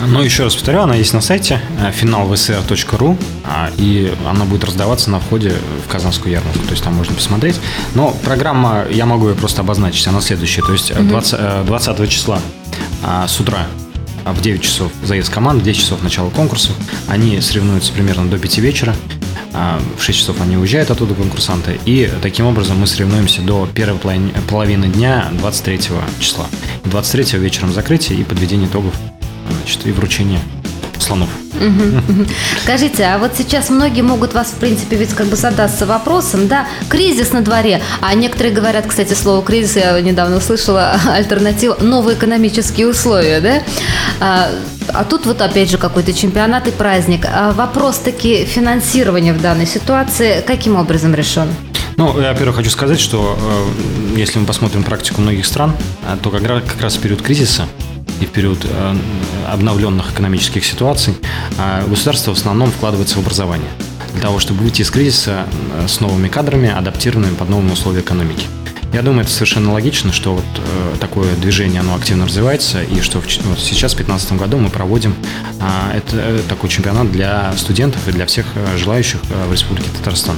[0.08, 5.10] Ну, еще раз повторю, она есть на сайте э, finalvsr.ru, а, и она будет раздаваться
[5.10, 5.54] на входе
[5.86, 7.60] в Казанскую ярмарку, то есть там можно посмотреть.
[7.96, 12.40] Но программа, я могу ее просто обозначить, она следующая, то есть 20, 20 э, числа
[13.04, 13.68] а, с утра
[14.26, 16.72] в 9 часов заезд команд, в 10 часов начало конкурса.
[17.08, 18.96] Они соревнуются примерно до 5 вечера.
[19.58, 21.80] А, в 6 часов они уезжают оттуда, конкурсанты.
[21.86, 24.00] И таким образом мы соревнуемся до первой
[24.50, 25.80] половины дня 23
[26.20, 26.46] числа.
[26.84, 28.94] 23 вечером закрытие и подведение итогов
[29.50, 30.42] значит, и вручение
[31.02, 31.30] слонов.
[32.64, 36.68] Скажите, а вот сейчас многие могут вас, в принципе, ведь как бы задаться вопросом, да,
[36.90, 42.88] кризис на дворе, а некоторые говорят, кстати, слово кризис, я недавно услышала альтернатива, новые экономические
[42.88, 43.64] условия, да,
[44.20, 44.50] а,
[44.94, 47.26] а тут вот опять же какой-то чемпионат и праздник.
[47.26, 51.48] А вопрос таки финансирования в данной ситуации каким образом решен?
[51.98, 56.30] Ну, я, во-первых, хочу сказать, что э, если мы посмотрим практику многих стран, э, то
[56.30, 57.68] как раз, как раз в период кризиса
[58.22, 58.96] и в период э,
[59.48, 61.16] обновленных экономических ситуаций
[61.58, 63.70] э, государство в основном вкладывается в образование
[64.14, 68.48] для того, чтобы выйти из кризиса э, с новыми кадрами, адаптированными под новые условия экономики.
[68.96, 73.20] Я думаю, это совершенно логично, что вот э, такое движение, оно активно развивается, и что
[73.20, 75.14] в, вот сейчас, в 2015 году, мы проводим
[75.60, 79.90] а, это, э, такой чемпионат для студентов и для всех э, желающих э, в Республике
[79.98, 80.38] Татарстан.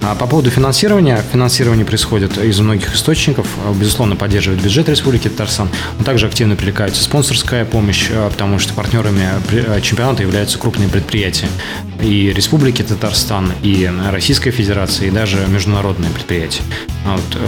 [0.00, 3.46] А по поводу финансирования, финансирование происходит из многих источников,
[3.78, 9.28] безусловно, поддерживает бюджет Республики Татарстан, но также активно привлекается спонсорская помощь, потому что партнерами
[9.80, 11.46] чемпионата являются крупные предприятия
[12.02, 16.62] и Республики Татарстан, и Российской Федерации, и даже международные предприятия.
[17.04, 17.40] А вот,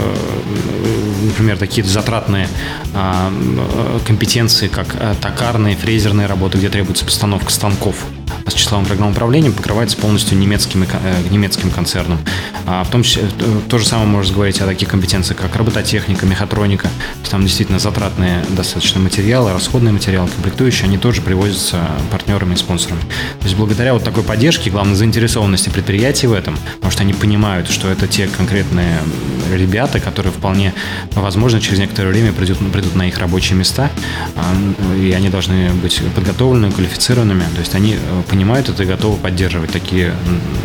[1.25, 2.47] например, такие затратные
[2.93, 3.31] а,
[4.05, 8.05] компетенции, как э, токарные, фрезерные работы, где требуется постановка станков
[8.47, 10.87] с числовым программным управлением покрывается полностью немецким, э,
[11.29, 12.19] немецким концерном.
[12.65, 16.25] А в том числе э, то же самое можно говорить о таких компетенциях, как робототехника,
[16.25, 16.89] мехатроника.
[17.29, 23.01] Там действительно затратные достаточно материалы, расходные материалы, комплектующие, они тоже привозятся партнерами и спонсорами.
[23.39, 27.69] То есть благодаря вот такой поддержке, главное, заинтересованности предприятий в этом, потому что они понимают,
[27.69, 28.99] что это те конкретные
[29.53, 30.73] ребята, которые вполне
[31.13, 33.89] возможно через некоторое время придут, придут на их рабочие места,
[34.35, 37.43] а, и они должны быть подготовленными, квалифицированными.
[37.55, 40.13] То есть они э, понимают это и готовы поддерживать такие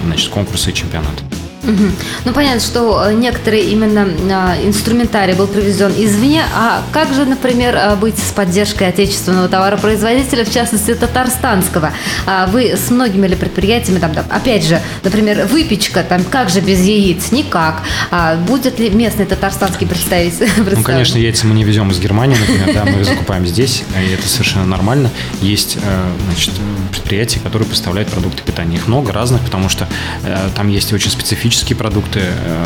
[0.04, 1.24] значит, конкурсы и чемпионаты.
[1.62, 1.84] Угу.
[2.24, 6.42] Ну, понятно, что э, некоторые именно а, инструментарий был привезен извне.
[6.54, 11.92] А как же, например, а, быть с поддержкой отечественного товаропроизводителя, в частности, татарстанского?
[12.26, 16.60] А вы с многими ли предприятиями, там, там, опять же, например, выпечка, там, как же
[16.60, 17.30] без яиц?
[17.30, 17.82] Никак.
[18.10, 20.48] А будет ли местный татарстанский представитель?
[20.80, 24.12] Ну, конечно, яйца мы не везем из Германии, например, да, мы их закупаем здесь, и
[24.12, 25.10] это совершенно нормально.
[25.42, 26.54] Есть, э, значит,
[26.90, 28.76] предприятия, которые поставляют продукты питания.
[28.76, 29.88] Их много разных, потому что
[30.22, 32.64] э, там есть очень специфические экзотические продукты, э,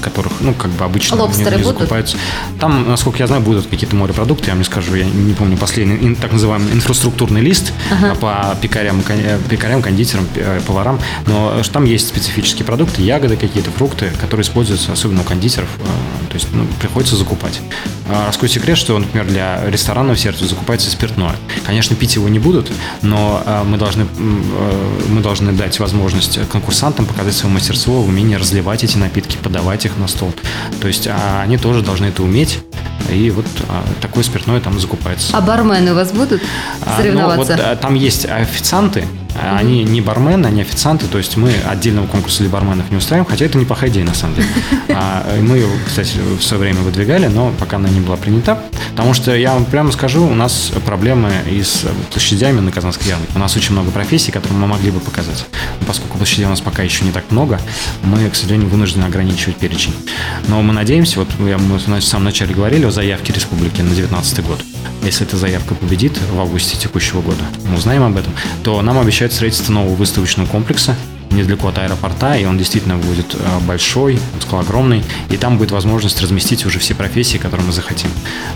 [0.00, 2.16] которых, ну, как бы обычно Лобстеры не, не закупаются.
[2.58, 6.14] Там, насколько я знаю, будут какие-то морепродукты, я вам не скажу, я не помню последний,
[6.16, 8.14] так называемый инфраструктурный лист ага.
[8.16, 14.10] по пекарям, э, пекарям, кондитерам, э, поварам, но там есть специфические продукты, ягоды какие-то, фрукты,
[14.20, 15.68] которые используются особенно у кондитеров,
[16.28, 17.60] то есть ну, приходится закупать.
[18.12, 21.36] А, раскрою секрет, что, например, для ресторанного сервиса закупается спиртное.
[21.64, 22.70] Конечно, пить его не будут,
[23.02, 24.06] но а, мы должны,
[25.08, 30.08] мы должны дать возможность конкурсантам показать свое мастерство, умение разливать эти напитки, подавать их на
[30.08, 30.32] стол.
[30.80, 31.08] То есть
[31.40, 32.60] они тоже должны это уметь.
[33.10, 35.36] И вот а, такое спиртное там закупается.
[35.36, 36.42] А бармены у вас будут
[36.96, 37.54] соревноваться?
[37.54, 39.58] А, ну, вот, там есть официанты, Mm-hmm.
[39.58, 43.44] Они не бармены, они официанты, то есть мы отдельного конкурса для барменов не устраиваем, хотя
[43.44, 44.48] это неплохая идея на самом деле.
[44.94, 49.14] А, мы ее, кстати, в свое время выдвигали, но пока она не была принята, потому
[49.14, 53.32] что я вам прямо скажу, у нас проблемы и с площадями на Казанской ярмарке.
[53.34, 55.46] У нас очень много профессий, которые мы могли бы показать.
[55.80, 57.58] Но поскольку площадей у нас пока еще не так много,
[58.02, 59.94] мы, к сожалению, вынуждены ограничивать перечень.
[60.48, 64.44] Но мы надеемся, вот я, мы в самом начале говорили о заявке республики на 2019
[64.44, 64.60] год.
[65.02, 69.21] Если эта заявка победит в августе текущего года, мы узнаем об этом, то нам обещают
[69.30, 70.96] строительство нового выставочного комплекса
[71.32, 75.70] недалеко от аэропорта, и он действительно будет э, большой, он сказал, огромный, и там будет
[75.70, 78.10] возможность разместить уже все профессии, которые мы захотим,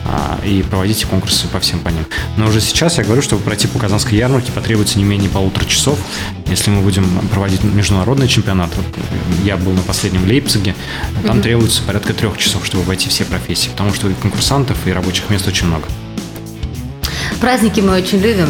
[0.04, 2.04] а, и проводить конкурсы по всем по ним.
[2.36, 5.98] Но уже сейчас я говорю, чтобы пройти по Казанской ярмарке потребуется не менее полутора часов.
[6.46, 8.86] Если мы будем проводить международный чемпионат, вот
[9.44, 10.74] я был на последнем в Лейпциге,
[11.26, 11.42] там mm-hmm.
[11.42, 15.46] требуется порядка трех часов, чтобы войти все профессии, потому что и конкурсантов, и рабочих мест
[15.48, 15.86] очень много.
[17.40, 18.48] Праздники мы очень любим.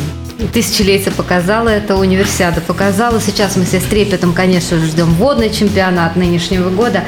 [0.53, 3.21] Тысячелетие показало это, универсиада показала.
[3.21, 7.05] Сейчас мы все с трепетом, конечно же, ждем водный чемпионат нынешнего года.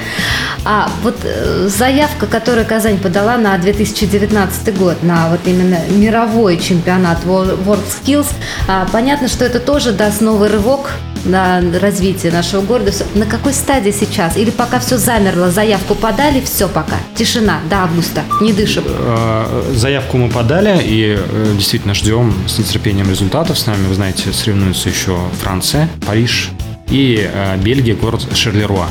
[0.64, 7.18] А вот э, заявка, которую Казань подала на 2019 год, на вот именно мировой чемпионат
[7.26, 8.28] World Skills,
[8.66, 10.92] а, понятно, что это тоже даст новый рывок
[11.24, 12.92] на развитие нашего города.
[13.14, 14.36] На какой стадии сейчас?
[14.36, 18.84] Или пока все замерло, заявку подали, все пока, тишина до августа, не дышим?
[18.86, 23.58] Э, заявку мы подали и э, действительно ждем с нетерпением результатов.
[23.58, 26.50] С нами, вы знаете, соревнуются еще Франция, Париж
[26.90, 28.88] и э, Бельгия, город Шерлеруа.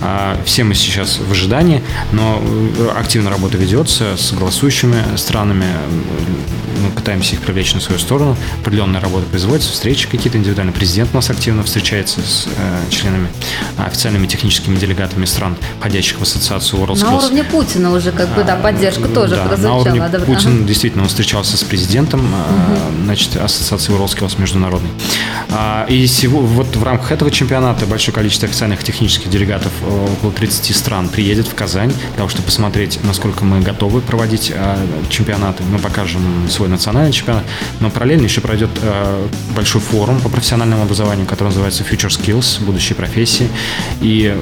[0.00, 1.82] А, все мы сейчас в ожидании,
[2.12, 5.66] но э, активно работа ведется с голосующими странами.
[6.82, 8.36] Мы пытаемся их привлечь на свою сторону.
[8.60, 10.72] Определенная работа производится, встречи какие-то индивидуально.
[10.72, 13.28] Президент у нас активно встречается с э, членами,
[13.76, 17.04] официальными техническими делегатами стран, входящих в ассоциацию WorldSkills.
[17.04, 19.74] На уровне Путина уже как бы, да, поддержка а, тоже да, прозвучала.
[19.74, 20.68] На уровне да, Путин ага.
[20.68, 23.04] действительно он встречался с президентом угу.
[23.04, 24.90] значит, ассоциации WorldSkills международной.
[25.50, 30.74] А, и всего, вот в рамках этого чемпионата большое количество официальных технических делегатов около 30
[30.76, 34.76] стран приедет в Казань для того, чтобы посмотреть, насколько мы готовы проводить э,
[35.08, 35.62] чемпионаты.
[35.64, 37.44] Мы покажем свой национальный чемпионат,
[37.80, 42.96] но параллельно еще пройдет э, большой форум по профессиональному образованию, который называется Future Skills, будущие
[42.96, 43.48] профессии.
[44.00, 44.34] И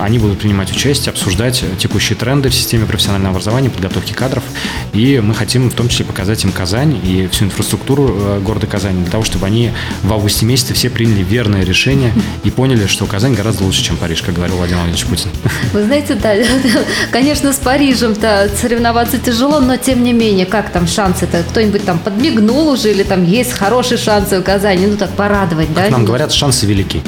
[0.00, 4.44] они будут принимать участие, обсуждать текущие тренды в системе профессионального образования, подготовки кадров.
[4.92, 9.02] И мы хотим в том числе показать им Казань и всю инфраструктуру э, города Казани
[9.02, 9.70] для того, чтобы они
[10.02, 12.12] в августе месяце все приняли верное решение
[12.44, 15.30] и поняли, что Казань гораздо лучше, чем Париж, как говорил Владимир Владимирович Путин.
[15.72, 16.34] Вы знаете, да,
[17.12, 21.42] конечно, с Парижем-то соревноваться тяжело, но тем не менее, как там шансы-то?
[21.50, 24.86] Кто-нибудь там подмигнул уже или там есть хорошие шансы у Казани?
[24.86, 25.90] Ну так порадовать, как да?
[25.90, 27.02] нам говорят, шансы велики.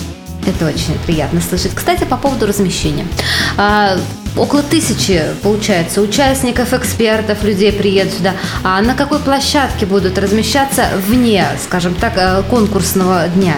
[0.46, 1.72] Это очень приятно слышать.
[1.74, 3.06] Кстати, по поводу размещения.
[3.56, 3.98] А,
[4.36, 8.32] около тысячи, получается, участников, экспертов, людей приедут сюда.
[8.62, 13.56] А на какой площадке будут размещаться вне, скажем так, э, конкурсного дня?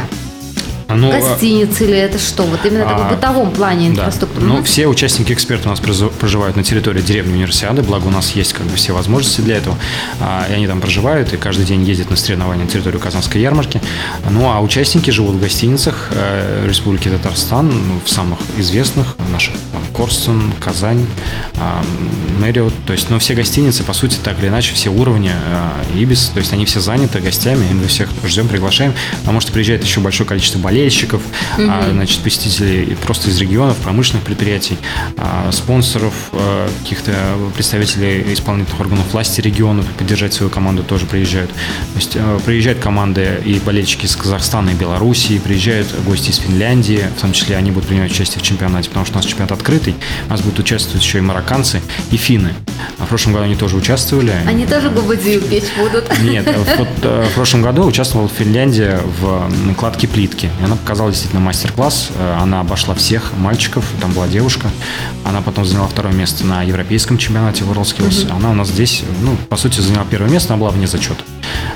[0.95, 2.45] Ну, Гостиницы или это что?
[2.45, 4.47] Вот именно а, в бытовом плане инфраструктуры.
[4.47, 8.53] Ну, все участники эксперты у нас проживают на территории деревни Универсиады, благо у нас есть
[8.53, 9.77] как бы все возможности для этого.
[10.21, 13.81] А, и они там проживают, и каждый день ездят на соревнования на территорию Казанской ярмарки.
[14.29, 19.83] Ну, а участники живут в гостиницах э, Республики Татарстан, ну, в самых известных, наших там,
[19.95, 21.07] Корстон, Казань,
[21.55, 22.75] э, Мэриот.
[22.87, 26.41] То есть, ну, все гостиницы, по сути, так или иначе, все уровни э, Ибис, то
[26.41, 30.29] есть они все заняты гостями, и мы всех ждем, приглашаем, потому что приезжает еще большое
[30.29, 31.23] количество болельщиков, болельщиков,
[31.59, 31.71] угу.
[31.93, 34.79] значит, посетителей просто из регионов, промышленных предприятий,
[35.17, 37.13] а, спонсоров, а, каких-то
[37.55, 41.51] представителей исполнительных органов власти регионов поддержать свою команду тоже приезжают.
[41.51, 47.21] То есть приезжают команды и болельщики из Казахстана и Белоруссии, приезжают гости из Финляндии, в
[47.21, 49.95] том числе они будут принимать участие в чемпионате, потому что у нас чемпионат открытый,
[50.29, 52.55] у нас будут участвовать еще и марокканцы, и финны.
[52.99, 54.33] А в прошлом году они тоже участвовали.
[54.47, 56.05] Они тоже губадию печь будут?
[56.23, 56.47] Нет,
[56.79, 60.49] вот, в прошлом году участвовала Финляндия в накладке плитки.
[60.71, 62.11] Она показала действительно мастер-класс.
[62.15, 64.71] Э, она обошла всех мальчиков, там была девушка.
[65.25, 68.27] Она потом заняла второе место на европейском чемпионате WorldSkills.
[68.27, 68.37] Угу.
[68.37, 71.25] Она у нас здесь, ну, по сути, заняла первое место, она была вне зачета.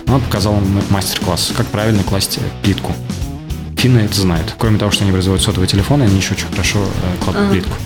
[0.06, 2.92] Она показала мастер-класс, как правильно класть плитку
[3.84, 4.54] финны это знают.
[4.56, 7.76] Кроме того, что они производят сотовые телефоны, они еще очень хорошо э, кладут плитку.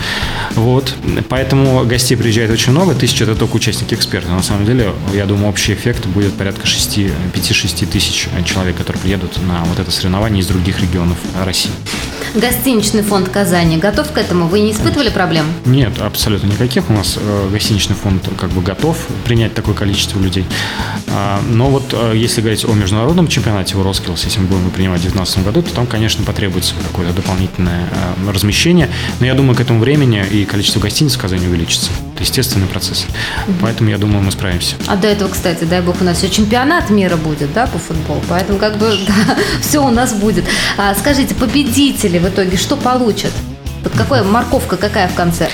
[0.55, 0.93] Вот.
[1.27, 2.95] Поэтому гостей приезжает очень много.
[2.95, 4.29] Тысяча– это только участники эксперта.
[4.29, 9.65] На самом деле, я думаю, общий эффект будет порядка 5-6 тысяч человек, которые приедут на
[9.65, 11.71] вот это соревнование из других регионов России.
[12.33, 14.47] гостиничный фонд Казани готов к этому?
[14.47, 15.47] Вы не испытывали проблем?
[15.65, 16.89] Нет, абсолютно никаких.
[16.89, 20.45] У нас э, гостиничный фонд как бы готов принять такое количество людей.
[21.09, 25.11] А, но вот э, если говорить о международном чемпионате WorldSkills, если мы будем принимать в
[25.11, 28.89] 2019 году, то там, конечно, потребуется какое-то дополнительное э, размещение.
[29.19, 31.91] Но я думаю, к этому времени и количество гостиниц в Казани увеличится.
[32.13, 33.05] Это естественный процесс.
[33.61, 34.75] Поэтому я думаю, мы справимся.
[34.87, 38.21] А до этого, кстати, дай бог, у нас все чемпионат мира будет, да, по футболу.
[38.29, 40.45] Поэтому как бы да, все у нас будет.
[40.77, 43.31] А, скажите, победители в итоге что получат?
[43.83, 45.49] Вот какая морковка какая в конце?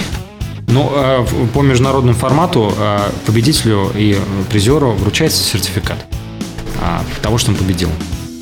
[0.67, 4.17] Ну, э, по международному формату э, победителю и
[4.49, 5.97] призеру вручается сертификат
[7.21, 7.89] того, что он победил.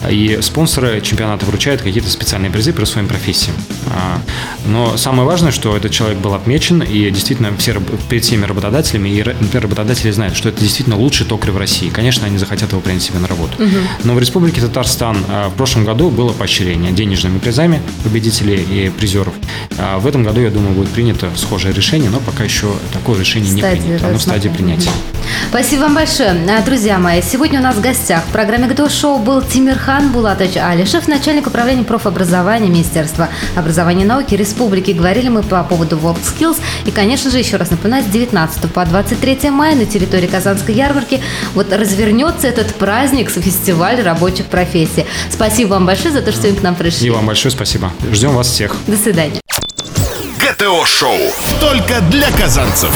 [0.10, 3.56] И спонсоры чемпионата вручают какие-то специальные призы при своим профессиям.
[3.88, 4.20] А,
[4.66, 7.80] но самое важное, что этот человек был отмечен, и действительно все,
[8.10, 11.90] перед всеми работодателями, и работодатели знают, что это действительно лучший токарь в России.
[11.90, 13.64] Конечно, они захотят его принять себе на работу.
[13.64, 13.76] Угу.
[14.04, 19.34] Но в Республике Татарстан а, в прошлом году было поощрение денежными призами победителей и призеров.
[19.78, 23.50] А в этом году, я думаю, будет принято схожее решение, но пока еще такое решение
[23.58, 24.08] стадии, не принято.
[24.08, 24.90] Оно в стадии принятия.
[25.50, 26.36] Спасибо вам большое.
[26.66, 30.58] Друзья мои, сегодня у нас в гостях в программе «Готов шоу» был Тимирхан Хан Булатович
[30.58, 34.92] Алишев, начальник управления профобразования Министерства образования и науки Республики.
[34.92, 36.58] Говорили мы по поводу WorldSkills.
[36.86, 41.22] И, конечно же, еще раз напоминаю, с 19 по 23 мая на территории Казанской ярмарки
[41.54, 45.06] вот развернется этот праздник, фестиваль рабочих профессий.
[45.30, 47.08] Спасибо вам большое за то, что вы к нам пришли.
[47.08, 47.92] И вам большое спасибо.
[48.12, 48.76] Ждем вас всех.
[48.88, 49.40] До свидания.
[50.40, 51.18] ГТО-шоу
[51.60, 52.92] только для казанцев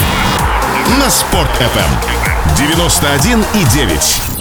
[1.00, 4.37] на Спорт FM 91 и 9.